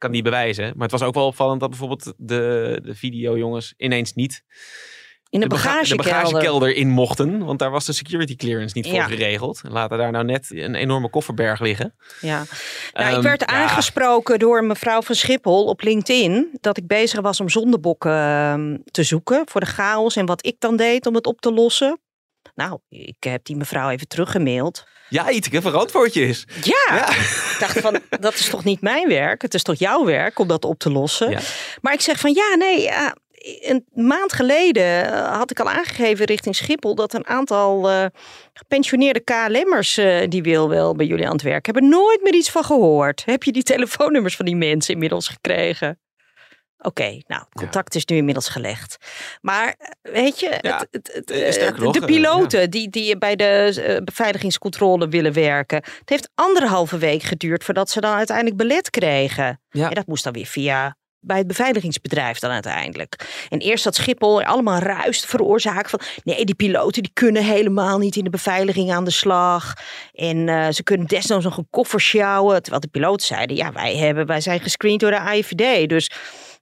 kan 0.05 0.13
niet 0.13 0.25
bewijzen. 0.25 0.65
Maar 0.65 0.89
het 0.89 0.99
was 0.99 1.03
ook 1.09 1.15
wel 1.15 1.27
opvallend 1.27 1.61
dat 1.61 1.71
bijvoorbeeld 1.71 2.13
de, 2.17 2.81
de 2.83 2.95
videojongens 2.95 3.75
ineens 3.77 4.13
niet 4.13 4.43
In 5.29 5.41
de, 5.41 5.47
baga- 5.47 5.83
de 5.83 5.95
bagagekelder. 5.97 6.07
bagagekelder 6.25 6.75
in 6.75 6.89
mochten. 6.89 7.45
Want 7.45 7.59
daar 7.59 7.71
was 7.71 7.85
de 7.87 7.93
security 7.93 8.37
clearance 8.37 8.77
niet 8.77 8.87
voor 8.87 8.95
Ja. 8.97 9.07
geregeld. 9.07 9.61
En 9.65 9.73
laten 9.73 9.99
daar 9.99 10.11
nou 10.13 10.25
net 10.25 10.47
een 10.51 10.75
enorme 10.75 11.11
kofferberg 11.11 11.61
liggen. 11.61 11.95
Ja. 12.21 12.37
Nou, 12.93 13.09
ik 13.09 13.15
Ehm, 13.15 13.23
werd 13.23 13.41
ja. 13.41 13.47
aangesproken 13.47 14.39
door 14.39 14.65
mevrouw 14.65 15.03
van 15.03 15.15
Schiphol 15.15 15.65
op 15.65 15.83
LinkedIn 15.83 16.59
dat 16.61 16.77
ik 16.77 16.87
bezig 16.87 17.21
was 17.21 17.41
om 17.41 17.49
zondebokken 17.49 18.13
ehm, 18.13 18.77
te 18.91 19.03
zoeken 19.03 19.43
voor 19.45 19.61
de 19.61 19.67
chaos 19.67 20.17
en 20.17 20.27
wat 20.27 20.47
ik 20.47 20.57
dan 20.59 20.77
deed 20.77 21.07
om 21.07 21.15
het 21.15 21.27
op 21.27 21.41
te 21.41 21.53
lossen. 21.53 21.99
Nou, 22.55 22.79
ik 22.89 23.17
heb 23.25 23.45
die 23.45 23.57
mevrouw 23.57 23.91
even 23.91 24.09
teruggemaild. 24.09 24.85
Ja, 25.09 25.31
Iteke, 25.31 25.63
verantwoord 25.63 26.15
je 26.15 26.27
eens. 26.27 26.45
Ja, 26.63 26.95
Ja. 26.95 27.09
ik 27.09 27.57
dacht 27.59 27.79
van, 27.81 28.01
dat 28.21 28.35
is 28.35 28.49
toch 28.49 28.65
niet 28.65 28.81
mijn 28.81 29.09
werk? 29.09 29.43
Het 29.43 29.55
is 29.55 29.63
toch 29.63 29.79
jouw 29.79 30.05
werk 30.05 30.39
om 30.39 30.49
dat 30.49 30.65
op 30.65 30.79
te 30.79 30.91
lossen? 30.91 31.31
Ja. 31.31 31.41
Maar 31.81 31.93
ik 31.93 32.01
zeg 32.01 32.21
van, 32.21 32.33
ja, 32.35 32.55
nee, 32.55 32.81
ja, 32.81 33.15
een 33.61 33.85
maand 33.93 34.33
geleden 34.33 35.13
eh, 35.13 35.37
had 35.37 35.51
ik 35.51 35.61
al 35.61 35.71
aangegeven 35.71 36.27
richting 36.27 36.57
Schiphol 36.57 36.95
dat 36.95 37.15
een 37.15 37.27
aantal 37.27 37.91
eh, 37.91 38.07
gepensioneerde 38.53 39.21
KLM'ers 39.21 39.97
eh, 39.97 40.29
die 40.29 40.43
wil 40.43 40.69
wel 40.69 40.95
bij 40.95 41.07
jullie 41.07 41.27
aan 41.27 41.33
het 41.33 41.43
werk 41.43 41.65
hebben. 41.67 41.89
Nooit 41.89 42.23
meer 42.23 42.35
iets 42.35 42.51
van 42.51 42.65
gehoord. 42.65 43.23
Heb 43.25 43.43
je 43.43 43.53
die 43.53 43.63
telefoonnummers 43.63 44.37
van 44.37 44.45
die 44.45 44.57
mensen 44.57 44.93
inmiddels 44.95 45.29
gekregen? 45.29 45.99
Oké, 46.85 47.21
nou, 47.27 47.43
contact 47.53 47.95
is 47.95 48.05
nu 48.05 48.17
inmiddels 48.17 48.49
gelegd. 48.49 48.97
Maar 49.41 49.75
eh, 49.79 50.13
weet 50.13 50.41
je, 50.41 50.49
het, 50.49 50.87
het, 50.91 51.11
het, 51.13 51.31
eh, 51.31 51.67
eh, 51.67 51.77
nog, 51.79 51.93
de 51.93 52.05
piloten 52.05 52.71
die, 52.71 52.91
die 52.91 53.19
bij 53.19 53.37
de 53.37 54.01
beveiligingscontrole 54.05 55.09
willen 55.09 55.33
werken. 55.33 55.77
Het 55.99 56.09
heeft 56.09 56.31
anderhalve 56.35 56.99
week 56.99 57.23
geduurd 57.23 57.65
voordat 57.65 57.91
ze 57.91 58.01
dan 58.01 58.15
uiteindelijk 58.15 58.57
belet 58.57 58.91
kregen. 58.91 59.61
Ja. 59.71 59.89
En 59.89 59.95
dat 59.95 60.07
moest 60.07 60.25
dan 60.25 60.33
weer 60.33 60.47
via 60.47 60.97
bij 61.25 61.39
het 61.39 61.47
beveiligingsbedrijf 61.47 62.39
dan 62.39 62.51
uiteindelijk. 62.51 63.47
En 63.49 63.59
eerst 63.59 63.85
dat 63.85 63.95
Schiphol 63.95 64.43
allemaal 64.43 64.79
ruis 64.79 65.21
veroorzaakt 65.21 65.91
van... 65.91 66.01
nee, 66.25 66.45
die 66.45 66.55
piloten 66.55 67.03
die 67.03 67.13
kunnen 67.13 67.45
helemaal 67.45 67.99
niet 67.99 68.17
in 68.17 68.25
de 68.25 68.31
beveiliging 68.31 68.93
aan 68.93 69.05
de 69.05 69.11
slag. 69.11 69.75
En 70.13 70.37
uh, 70.37 70.69
ze 70.71 70.83
kunnen 70.83 71.07
desnoods 71.07 71.45
nog 71.45 71.57
een 71.57 71.71
koffer 71.71 72.01
sjouwen. 72.01 72.63
Terwijl 72.63 72.81
de 72.81 72.89
piloten 72.89 73.27
zeiden, 73.27 73.57
ja, 73.57 73.73
wij, 73.73 73.97
hebben, 73.97 74.27
wij 74.27 74.41
zijn 74.41 74.61
gescreend 74.61 75.01
door 75.01 75.11
de 75.11 75.21
AIVD. 75.21 75.89
Dus 75.89 76.11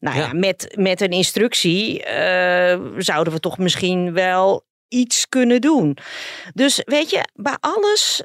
nou 0.01 0.16
ja, 0.16 0.22
ja 0.22 0.33
met, 0.33 0.75
met 0.79 1.01
een 1.01 1.11
instructie 1.11 1.98
uh, 1.98 2.79
zouden 2.96 3.33
we 3.33 3.40
toch 3.40 3.59
misschien 3.59 4.12
wel 4.12 4.66
iets 4.88 5.29
kunnen 5.29 5.61
doen. 5.61 5.96
Dus 6.55 6.81
weet 6.85 7.11
je, 7.11 7.29
bij 7.35 7.57
alles, 7.61 8.25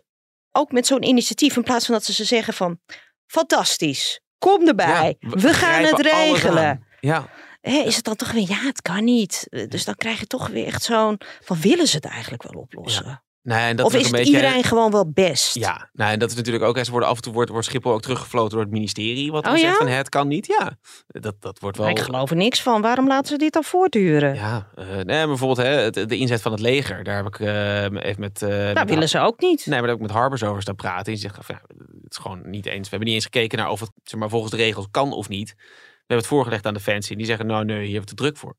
ook 0.52 0.72
met 0.72 0.88
zo'n 0.88 1.04
initiatief... 1.04 1.56
in 1.56 1.64
plaats 1.64 1.86
van 1.86 1.94
dat 1.94 2.04
ze 2.04 2.14
ze 2.14 2.24
zeggen 2.24 2.54
van... 2.54 2.80
fantastisch, 3.26 4.20
kom 4.38 4.68
erbij, 4.68 5.18
ja, 5.20 5.30
we, 5.30 5.40
we 5.40 5.54
gaan 5.54 5.84
het 5.84 6.00
regelen. 6.00 6.86
Ja. 7.00 7.30
Hè, 7.62 7.78
is 7.78 7.96
het 7.96 8.06
dan 8.06 8.16
toch 8.16 8.32
weer, 8.32 8.50
ja, 8.50 8.60
het 8.60 8.82
kan 8.82 9.04
niet. 9.04 9.48
Dus 9.70 9.86
dan 9.86 9.96
krijg 9.96 10.20
je 10.20 10.28
toch 10.28 10.48
weer 10.48 10.66
echt 10.66 10.84
zo'n, 10.84 11.20
van 11.40 11.60
willen 11.60 11.88
ze 11.88 11.96
het 11.96 12.06
eigenlijk 12.06 12.44
wel 12.44 12.62
oplossen? 12.62 13.06
Ja. 13.06 13.24
Nee, 13.48 13.60
en 13.60 13.76
dat 13.76 13.86
of 13.86 13.94
is, 13.94 14.02
is 14.02 14.12
het 14.12 14.28
iedereen 14.28 14.64
gewoon 14.64 14.92
wel 14.92 15.12
best? 15.12 15.56
Ja, 15.56 15.90
nou, 15.94 16.12
en 16.12 16.20
dat 16.20 16.30
is 16.30 16.36
natuurlijk 16.36 16.64
ook. 16.66 16.86
Ze 16.86 16.92
worden 16.92 17.10
af 17.10 17.16
en 17.16 17.22
toe 17.22 17.34
wordt, 17.34 17.50
wordt 17.50 17.66
Schiphol 17.66 17.92
ook 17.92 18.02
teruggefloten 18.02 18.52
door 18.52 18.60
het 18.62 18.72
ministerie. 18.72 19.32
Wat 19.32 19.48
oh, 19.48 19.56
zegt 19.56 19.78
van 19.78 19.88
het 19.88 20.10
kan 20.10 20.28
niet. 20.28 20.48
Ja, 20.48 20.78
dat, 21.08 21.36
dat 21.40 21.60
wordt 21.60 21.78
wel. 21.78 21.90
Ik 21.90 22.00
geloof 22.00 22.30
er 22.30 22.36
niks 22.36 22.62
van. 22.62 22.82
Waarom 22.82 23.08
laten 23.08 23.28
ze 23.28 23.38
dit 23.38 23.54
dan 23.54 23.64
voortduren? 23.64 24.36
Ja, 24.36 24.68
uh, 24.76 24.86
nee, 24.86 25.28
bijvoorbeeld 25.28 25.68
hè, 25.68 26.06
de 26.06 26.18
inzet 26.18 26.42
van 26.42 26.52
het 26.52 26.62
leger. 26.62 27.04
Daar 27.04 27.16
heb 27.16 27.26
ik 27.26 27.40
uh, 27.40 27.84
even 27.84 28.20
met. 28.20 28.42
Uh, 28.42 28.74
met 28.74 28.90
willen 28.90 29.10
ze 29.10 29.20
ook 29.20 29.40
niet. 29.40 29.66
Nee, 29.66 29.80
maar 29.80 29.88
daar 29.88 29.98
heb 29.98 29.98
ik 29.98 30.08
met 30.08 30.16
Harbers 30.16 30.44
over 30.44 30.62
staan 30.62 30.76
praten. 30.76 31.14
Die 31.14 31.22
zegt 31.22 31.36
van, 31.42 31.56
ja, 31.56 31.76
het 32.04 32.12
is 32.12 32.18
gewoon 32.18 32.50
niet 32.50 32.66
eens. 32.66 32.84
We 32.84 32.90
hebben 32.90 33.08
niet 33.08 33.16
eens 33.16 33.26
gekeken 33.26 33.58
naar 33.58 33.70
of 33.70 33.80
het 33.80 33.92
zeg 34.04 34.20
maar, 34.20 34.30
volgens 34.30 34.52
de 34.52 34.58
regels 34.58 34.88
kan 34.92 35.14
of 35.14 35.30
niet. 35.30 35.54
We 35.58 35.64
hebben 35.98 36.18
het 36.18 36.28
voorgelegd 36.28 36.66
aan 36.66 36.74
Defensie. 36.74 37.12
En 37.12 37.18
die 37.18 37.28
zeggen, 37.28 37.46
nou 37.46 37.66
nee, 37.66 37.76
hier 37.86 37.86
hebben 37.86 38.10
we 38.10 38.16
te 38.16 38.24
druk 38.24 38.38
voor. 38.38 38.56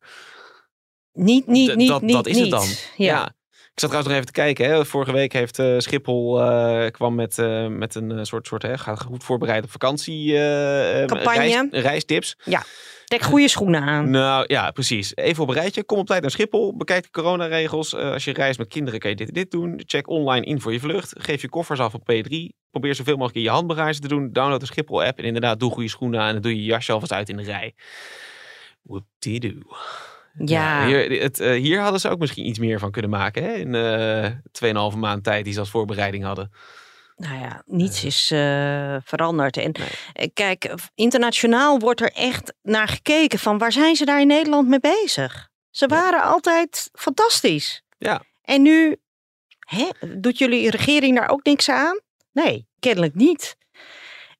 Niet, 1.12 1.46
niet, 1.46 1.74
niet, 1.76 1.88
dat, 1.88 2.02
niet. 2.02 2.12
dat 2.12 2.26
is 2.26 2.34
niet. 2.34 2.42
het 2.42 2.50
dan. 2.50 2.68
Ja. 2.96 3.14
ja. 3.14 3.36
Ik 3.78 3.84
zat 3.84 3.92
trouwens 3.92 4.16
nog 4.16 4.24
even 4.24 4.34
te 4.34 4.40
kijken. 4.40 4.76
Hè. 4.76 4.84
Vorige 4.84 5.12
week 5.12 5.32
heeft 5.32 5.58
uh, 5.58 5.78
Schiphol 5.78 6.40
uh, 6.40 6.86
kwam 6.90 7.14
met, 7.14 7.38
uh, 7.38 7.66
met 7.66 7.94
een 7.94 8.26
soort, 8.26 8.46
soort 8.46 8.62
hè, 8.62 8.78
gaat 8.78 9.02
goed 9.02 9.24
voorbereid 9.24 9.64
op 9.64 9.70
vakantie 9.70 10.32
Campagne. 11.06 11.68
Reis, 11.70 11.84
reistips. 11.84 12.36
Ja, 12.44 12.64
trek 13.04 13.22
goede 13.22 13.48
schoenen 13.48 13.82
aan. 13.82 14.10
Nou 14.10 14.44
ja, 14.46 14.70
precies. 14.70 15.16
Even 15.16 15.42
op 15.42 15.48
een 15.48 15.54
rijtje. 15.54 15.84
Kom 15.84 15.98
op 15.98 16.06
tijd 16.06 16.22
naar 16.22 16.30
Schiphol. 16.30 16.76
Bekijk 16.76 17.02
de 17.02 17.10
coronaregels. 17.10 17.94
als 17.94 18.24
je 18.24 18.32
reist 18.32 18.58
met 18.58 18.68
kinderen 18.68 19.00
kan 19.00 19.10
je 19.10 19.16
dit 19.16 19.28
en 19.28 19.34
dit 19.34 19.50
doen. 19.50 19.82
Check 19.86 20.08
online 20.08 20.46
in 20.46 20.60
voor 20.60 20.72
je 20.72 20.80
vlucht. 20.80 21.14
Geef 21.18 21.42
je 21.42 21.48
koffers 21.48 21.80
af 21.80 21.94
op 21.94 22.12
P3. 22.12 22.34
Probeer 22.70 22.94
zoveel 22.94 23.16
mogelijk 23.16 23.36
in 23.36 23.42
je 23.42 23.50
handbagage 23.50 24.00
te 24.00 24.08
doen. 24.08 24.32
Download 24.32 24.60
de 24.60 24.66
Schiphol 24.66 25.04
app. 25.04 25.18
En 25.18 25.24
inderdaad, 25.24 25.60
doe 25.60 25.70
goede 25.70 25.88
schoenen 25.88 26.20
aan. 26.20 26.34
En 26.34 26.42
doe 26.42 26.56
je 26.56 26.64
jasje 26.64 26.92
alvast 26.92 27.12
uit 27.12 27.28
in 27.28 27.36
de 27.36 27.42
rij. 27.42 27.74
Whoop-de-doo. 28.82 29.62
Ja. 30.44 30.86
hier, 30.86 31.22
het, 31.22 31.40
uh, 31.40 31.50
hier 31.50 31.80
hadden 31.80 32.00
ze 32.00 32.08
ook 32.08 32.18
misschien 32.18 32.46
iets 32.46 32.58
meer 32.58 32.78
van 32.78 32.90
kunnen 32.90 33.10
maken. 33.10 33.42
Hè? 33.42 33.52
In 33.52 33.74
uh, 33.74 34.92
2,5 34.92 34.98
maand 34.98 35.24
tijd 35.24 35.44
die 35.44 35.52
ze 35.52 35.60
als 35.60 35.70
voorbereiding 35.70 36.24
hadden. 36.24 36.50
Nou 37.16 37.38
ja, 37.38 37.62
niets 37.66 38.04
is 38.04 38.30
uh, 38.32 38.96
veranderd. 39.04 39.56
En 39.56 39.74
nee. 40.12 40.30
kijk, 40.32 40.74
internationaal 40.94 41.78
wordt 41.78 42.00
er 42.00 42.12
echt 42.12 42.54
naar 42.62 42.88
gekeken 42.88 43.38
van 43.38 43.58
waar 43.58 43.72
zijn 43.72 43.96
ze 43.96 44.04
daar 44.04 44.20
in 44.20 44.26
Nederland 44.26 44.68
mee 44.68 44.80
bezig? 44.80 45.48
Ze 45.70 45.86
waren 45.86 46.18
ja. 46.18 46.24
altijd 46.24 46.90
fantastisch. 46.92 47.82
Ja. 47.98 48.22
En 48.42 48.62
nu, 48.62 48.96
hè, 49.58 49.88
doet 50.18 50.38
jullie 50.38 50.70
regering 50.70 51.16
daar 51.16 51.30
ook 51.30 51.44
niks 51.44 51.70
aan? 51.70 52.00
Nee, 52.32 52.68
kennelijk 52.78 53.14
niet. 53.14 53.56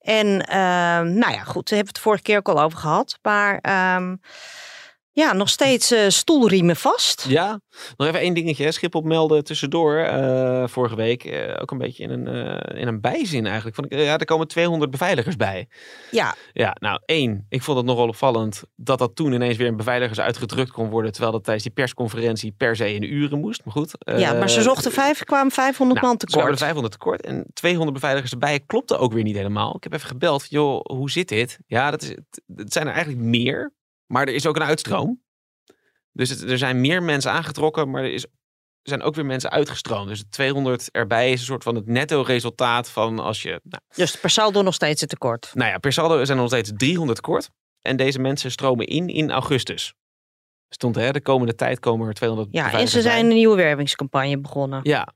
En 0.00 0.26
uh, 0.26 1.00
nou 1.00 1.32
ja, 1.32 1.42
goed, 1.44 1.68
daar 1.68 1.78
hebben 1.78 1.94
we 1.94 1.98
het 1.98 1.98
vorige 1.98 2.22
keer 2.22 2.36
ook 2.36 2.48
al 2.48 2.62
over 2.62 2.78
gehad. 2.78 3.18
Maar 3.22 3.54
um, 3.96 4.20
ja, 5.18 5.32
nog 5.32 5.48
steeds 5.48 5.92
uh, 5.92 6.08
stoelriemen 6.08 6.76
vast. 6.76 7.24
Ja, 7.28 7.60
nog 7.96 8.08
even 8.08 8.20
één 8.20 8.34
dingetje. 8.34 8.72
Schiphol 8.72 9.00
meldde 9.00 9.42
tussendoor 9.42 9.98
uh, 9.98 10.66
vorige 10.66 10.96
week 10.96 11.24
uh, 11.24 11.54
ook 11.60 11.70
een 11.70 11.78
beetje 11.78 12.02
in 12.02 12.10
een, 12.10 12.26
in 12.76 12.88
een 12.88 13.00
bijzin 13.00 13.46
eigenlijk. 13.46 13.76
Van, 13.76 13.86
ja, 13.88 14.18
er 14.18 14.24
komen 14.24 14.48
200 14.48 14.90
beveiligers 14.90 15.36
bij. 15.36 15.68
Ja. 16.10 16.34
Ja, 16.52 16.76
nou 16.80 17.00
één, 17.04 17.46
ik 17.48 17.62
vond 17.62 17.76
het 17.76 17.86
nogal 17.86 18.08
opvallend 18.08 18.62
dat 18.76 18.98
dat 18.98 19.16
toen 19.16 19.32
ineens 19.32 19.56
weer 19.56 19.66
in 19.66 19.76
beveiligers 19.76 20.20
uitgedrukt 20.20 20.70
kon 20.70 20.90
worden. 20.90 21.12
Terwijl 21.12 21.32
dat 21.32 21.44
tijdens 21.44 21.64
die 21.64 21.74
persconferentie 21.74 22.54
per 22.56 22.76
se 22.76 22.94
in 22.94 23.02
uren 23.02 23.40
moest. 23.40 23.64
Maar 23.64 23.74
goed. 23.74 23.92
ja, 23.98 24.32
maar 24.32 24.50
ze 24.50 24.62
zochten 24.62 24.92
vijf, 24.92 25.24
kwamen 25.24 25.52
500 25.52 26.00
nou, 26.00 26.12
man 26.12 26.18
tekort. 26.18 26.58
Ze 26.58 26.64
500 26.64 26.92
tekort 26.92 27.22
en 27.22 27.46
200 27.52 27.94
beveiligers 27.94 28.32
erbij 28.32 28.60
klopte 28.66 28.96
ook 28.96 29.12
weer 29.12 29.22
niet 29.22 29.36
helemaal. 29.36 29.76
Ik 29.76 29.82
heb 29.82 29.92
even 29.92 30.08
gebeld. 30.08 30.46
Joh, 30.48 30.80
hoe 30.84 31.10
zit 31.10 31.28
dit? 31.28 31.58
Ja, 31.66 31.90
dat 31.90 32.02
is, 32.02 32.14
het 32.56 32.72
zijn 32.72 32.86
er 32.86 32.92
eigenlijk 32.92 33.24
meer. 33.24 33.76
Maar 34.08 34.26
er 34.26 34.34
is 34.34 34.46
ook 34.46 34.56
een 34.56 34.62
uitstroom. 34.62 35.22
Dus 36.12 36.30
het, 36.30 36.42
er 36.42 36.58
zijn 36.58 36.80
meer 36.80 37.02
mensen 37.02 37.32
aangetrokken, 37.32 37.90
maar 37.90 38.02
er, 38.02 38.12
is, 38.12 38.26
zijn 38.82 39.02
ook 39.02 39.14
weer 39.14 39.26
mensen 39.26 39.50
uitgestroomd. 39.50 40.08
Dus 40.08 40.24
200 40.30 40.90
erbij 40.90 41.32
is 41.32 41.40
een 41.40 41.46
soort 41.46 41.62
van 41.62 41.74
het 41.74 41.86
netto 41.86 42.22
resultaat 42.22 42.90
van 42.90 43.18
als 43.18 43.42
je... 43.42 43.60
Nou, 43.62 43.82
dus 43.94 44.16
per 44.16 44.30
saldo 44.30 44.62
nog 44.62 44.74
steeds 44.74 45.00
het 45.00 45.10
tekort? 45.10 45.50
Nou 45.54 45.70
ja, 45.70 45.78
per 45.78 45.92
saldo 45.92 46.24
zijn 46.24 46.36
er 46.36 46.44
nog 46.44 46.52
steeds 46.52 46.70
300 46.76 47.22
tekort. 47.22 47.50
En 47.80 47.96
deze 47.96 48.18
mensen 48.18 48.50
stromen 48.50 48.86
in 48.86 49.08
in 49.08 49.30
augustus. 49.30 49.94
Stond 50.68 50.94
hè, 50.94 51.10
de 51.10 51.20
komende 51.20 51.54
tijd 51.54 51.80
komen 51.80 52.08
er 52.08 52.14
200 52.14 52.48
Ja, 52.52 52.72
en 52.72 52.88
ze 52.88 53.02
zijn 53.02 53.26
een 53.26 53.34
nieuwe 53.34 53.56
wervingscampagne 53.56 54.38
begonnen. 54.38 54.80
Ja, 54.82 55.14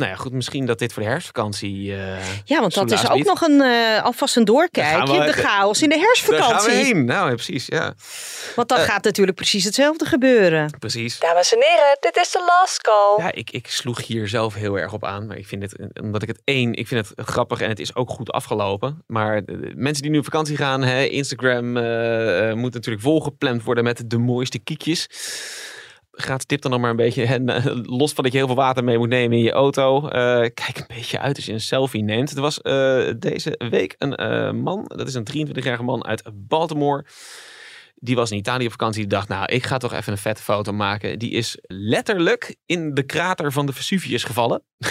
nou 0.00 0.12
ja, 0.12 0.18
goed, 0.18 0.32
misschien 0.32 0.66
dat 0.66 0.78
dit 0.78 0.92
voor 0.92 1.02
de 1.02 1.08
herfstvakantie. 1.08 1.86
Uh, 1.86 2.44
ja, 2.44 2.60
want 2.60 2.74
dat 2.74 2.90
is 2.90 3.10
ook 3.10 3.24
nog 3.24 3.40
een, 3.40 3.60
uh, 3.60 4.02
alvast 4.02 4.36
een 4.36 4.44
doorkijkje. 4.44 5.18
We, 5.18 5.24
de 5.24 5.32
chaos 5.32 5.82
in 5.82 5.88
de 5.88 5.98
herfstvakantie. 5.98 6.52
Daar 6.52 6.60
gaan 6.60 6.70
we 6.70 6.84
heen. 6.84 7.04
Nou, 7.04 7.28
ja, 7.28 7.34
precies, 7.34 7.66
ja. 7.66 7.94
Want 8.56 8.68
dan 8.68 8.78
uh, 8.78 8.84
gaat 8.84 9.04
natuurlijk 9.04 9.36
precies 9.36 9.64
hetzelfde 9.64 10.04
gebeuren. 10.04 10.70
Precies. 10.78 11.18
Dames 11.18 11.54
en 11.54 11.58
heren, 11.60 11.96
dit 12.00 12.16
is 12.16 12.30
de 12.30 12.44
last 12.46 12.80
call. 12.80 13.14
Ja, 13.18 13.32
ik, 13.32 13.50
ik 13.50 13.66
sloeg 13.66 14.06
hier 14.06 14.28
zelf 14.28 14.54
heel 14.54 14.78
erg 14.78 14.92
op 14.92 15.04
aan. 15.04 15.26
Maar 15.26 15.36
ik 15.36 15.46
vind 15.46 15.62
het, 15.62 16.00
omdat 16.02 16.22
ik 16.22 16.28
het 16.28 16.40
één, 16.44 16.74
ik 16.74 16.86
vind 16.86 17.08
het 17.08 17.26
grappig 17.28 17.60
en 17.60 17.68
het 17.68 17.80
is 17.80 17.94
ook 17.94 18.10
goed 18.10 18.30
afgelopen. 18.30 19.02
Maar 19.06 19.44
de, 19.44 19.72
mensen 19.74 20.02
die 20.02 20.10
nu 20.10 20.18
op 20.18 20.24
vakantie 20.24 20.56
gaan, 20.56 20.82
hè, 20.82 21.04
Instagram 21.04 21.72
moet 22.58 22.74
natuurlijk 22.74 23.02
volgepland 23.02 23.62
worden 23.62 23.84
met 23.84 24.02
de 24.06 24.18
mooiste 24.18 24.58
kiekjes 24.58 25.08
gratis 26.20 26.44
tip 26.44 26.62
dan 26.62 26.70
nog 26.70 26.80
maar 26.80 26.90
een 26.90 26.96
beetje. 26.96 27.24
En, 27.24 27.50
uh, 27.50 27.64
los 27.82 28.12
van 28.12 28.24
dat 28.24 28.32
je 28.32 28.38
heel 28.38 28.46
veel 28.46 28.56
water 28.56 28.84
mee 28.84 28.98
moet 28.98 29.08
nemen 29.08 29.36
in 29.36 29.44
je 29.44 29.52
auto. 29.52 30.04
Uh, 30.04 30.10
kijk 30.54 30.76
een 30.76 30.84
beetje 30.88 31.18
uit 31.18 31.36
als 31.36 31.46
je 31.46 31.52
een 31.52 31.60
selfie 31.60 32.02
neemt. 32.02 32.30
Er 32.30 32.40
was 32.40 32.58
uh, 32.62 33.10
deze 33.18 33.54
week 33.70 33.94
een 33.98 34.56
man, 34.56 34.84
dat 34.86 35.08
is 35.08 35.14
een 35.14 35.48
23-jarige 35.48 35.82
man 35.82 36.04
uit 36.04 36.30
Baltimore. 36.34 37.04
Die 37.94 38.16
was 38.16 38.30
in 38.30 38.38
Italië 38.38 38.64
op 38.64 38.70
vakantie. 38.70 39.00
Die 39.00 39.10
dacht, 39.10 39.28
nou, 39.28 39.46
ik 39.46 39.66
ga 39.66 39.76
toch 39.76 39.92
even 39.92 40.12
een 40.12 40.18
vette 40.18 40.42
foto 40.42 40.72
maken. 40.72 41.18
Die 41.18 41.30
is 41.30 41.58
letterlijk 41.66 42.56
in 42.66 42.94
de 42.94 43.02
krater 43.02 43.52
van 43.52 43.66
de 43.66 43.72
Vesuvius 43.72 44.24
gevallen. 44.24 44.62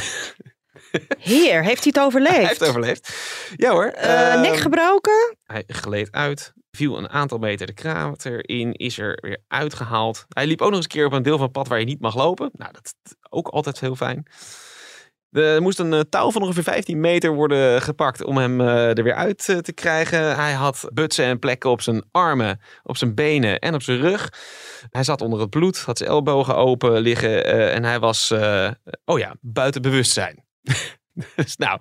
Heer, 1.19 1.63
heeft 1.63 1.83
hij 1.83 1.93
het 1.93 1.99
overleefd? 1.99 2.35
Hij 2.35 2.45
heeft 2.45 2.59
het 2.59 2.69
overleefd. 2.69 3.13
Ja 3.55 3.71
hoor. 3.71 3.93
Nek 4.41 4.57
gebroken? 4.57 5.37
Hij 5.43 5.63
gleed 5.67 6.11
uit 6.11 6.53
viel 6.71 6.97
een 6.97 7.09
aantal 7.09 7.37
meter 7.37 7.67
de 7.67 7.73
krater 7.73 8.49
in, 8.49 8.73
is 8.73 8.97
er 8.97 9.17
weer 9.21 9.43
uitgehaald. 9.47 10.25
Hij 10.29 10.47
liep 10.47 10.61
ook 10.61 10.67
nog 10.67 10.75
eens 10.75 10.85
een 10.85 10.91
keer 10.91 11.05
op 11.05 11.11
een 11.11 11.23
deel 11.23 11.35
van 11.35 11.43
het 11.43 11.51
pad 11.51 11.67
waar 11.67 11.79
je 11.79 11.85
niet 11.85 12.01
mag 12.01 12.15
lopen. 12.15 12.49
Nou, 12.53 12.71
dat 12.71 12.85
is 13.03 13.15
ook 13.29 13.47
altijd 13.47 13.79
heel 13.79 13.95
fijn. 13.95 14.27
Er 15.31 15.61
moest 15.61 15.79
een 15.79 16.09
touw 16.09 16.31
van 16.31 16.41
ongeveer 16.41 16.63
15 16.63 16.99
meter 16.99 17.33
worden 17.33 17.81
gepakt 17.81 18.23
om 18.23 18.37
hem 18.37 18.61
uh, 18.61 18.97
er 18.97 19.03
weer 19.03 19.13
uit 19.13 19.47
uh, 19.47 19.57
te 19.57 19.73
krijgen. 19.73 20.35
Hij 20.35 20.53
had 20.53 20.89
butsen 20.93 21.25
en 21.25 21.39
plekken 21.39 21.69
op 21.69 21.81
zijn 21.81 22.03
armen, 22.11 22.61
op 22.83 22.97
zijn 22.97 23.15
benen 23.15 23.59
en 23.59 23.73
op 23.73 23.81
zijn 23.81 23.99
rug. 23.99 24.33
Hij 24.89 25.03
zat 25.03 25.21
onder 25.21 25.39
het 25.39 25.49
bloed, 25.49 25.79
had 25.79 25.97
zijn 25.97 26.09
ellebogen 26.09 26.55
open 26.55 26.99
liggen 26.99 27.45
en 27.71 27.83
hij 27.83 27.99
was, 27.99 28.31
oh 29.05 29.19
ja, 29.19 29.35
buiten 29.41 29.81
bewustzijn. 29.81 30.45
dus 31.35 31.57
nou, 31.57 31.79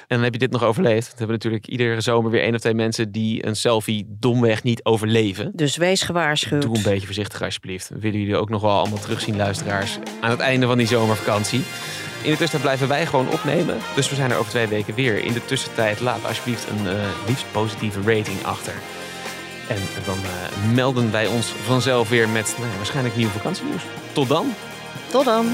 en 0.00 0.16
dan 0.16 0.22
heb 0.22 0.32
je 0.32 0.38
dit 0.38 0.50
nog 0.50 0.64
overleefd. 0.64 1.06
We 1.06 1.16
hebben 1.16 1.36
natuurlijk 1.36 1.66
iedere 1.66 2.00
zomer 2.00 2.30
weer 2.30 2.42
één 2.42 2.54
of 2.54 2.60
twee 2.60 2.74
mensen 2.74 3.12
die 3.12 3.46
een 3.46 3.56
selfie 3.56 4.06
domweg 4.08 4.62
niet 4.62 4.84
overleven. 4.84 5.52
Dus 5.54 5.76
wees 5.76 6.02
gewaarschuwd. 6.02 6.62
Doe 6.62 6.76
een 6.76 6.82
beetje 6.82 7.06
voorzichtig 7.06 7.42
alsjeblieft. 7.42 7.88
We 7.88 7.98
willen 7.98 8.18
jullie 8.18 8.36
ook 8.36 8.48
nog 8.48 8.62
wel 8.62 8.78
allemaal 8.78 8.98
terugzien, 8.98 9.36
luisteraars, 9.36 9.98
aan 10.20 10.30
het 10.30 10.40
einde 10.40 10.66
van 10.66 10.78
die 10.78 10.86
zomervakantie. 10.86 11.62
In 12.22 12.30
de 12.30 12.36
tussentijd 12.36 12.62
blijven 12.62 12.88
wij 12.88 13.06
gewoon 13.06 13.30
opnemen. 13.30 13.78
Dus 13.94 14.08
we 14.08 14.14
zijn 14.14 14.30
er 14.30 14.36
over 14.36 14.50
twee 14.50 14.66
weken 14.66 14.94
weer. 14.94 15.24
In 15.24 15.32
de 15.32 15.44
tussentijd 15.44 16.00
laat 16.00 16.24
alsjeblieft 16.24 16.68
een 16.68 16.84
uh, 16.84 16.92
liefst 17.26 17.52
positieve 17.52 18.00
rating 18.00 18.42
achter. 18.42 18.74
En 19.68 19.78
dan 20.04 20.18
uh, 20.18 20.74
melden 20.74 21.12
wij 21.12 21.26
ons 21.26 21.46
vanzelf 21.46 22.08
weer 22.08 22.28
met 22.28 22.54
nou, 22.58 22.70
waarschijnlijk 22.76 23.16
nieuw 23.16 23.28
vakantienieuws. 23.28 23.82
Tot 24.12 24.28
dan. 24.28 24.54
Tot 25.10 25.24
dan. 25.24 25.46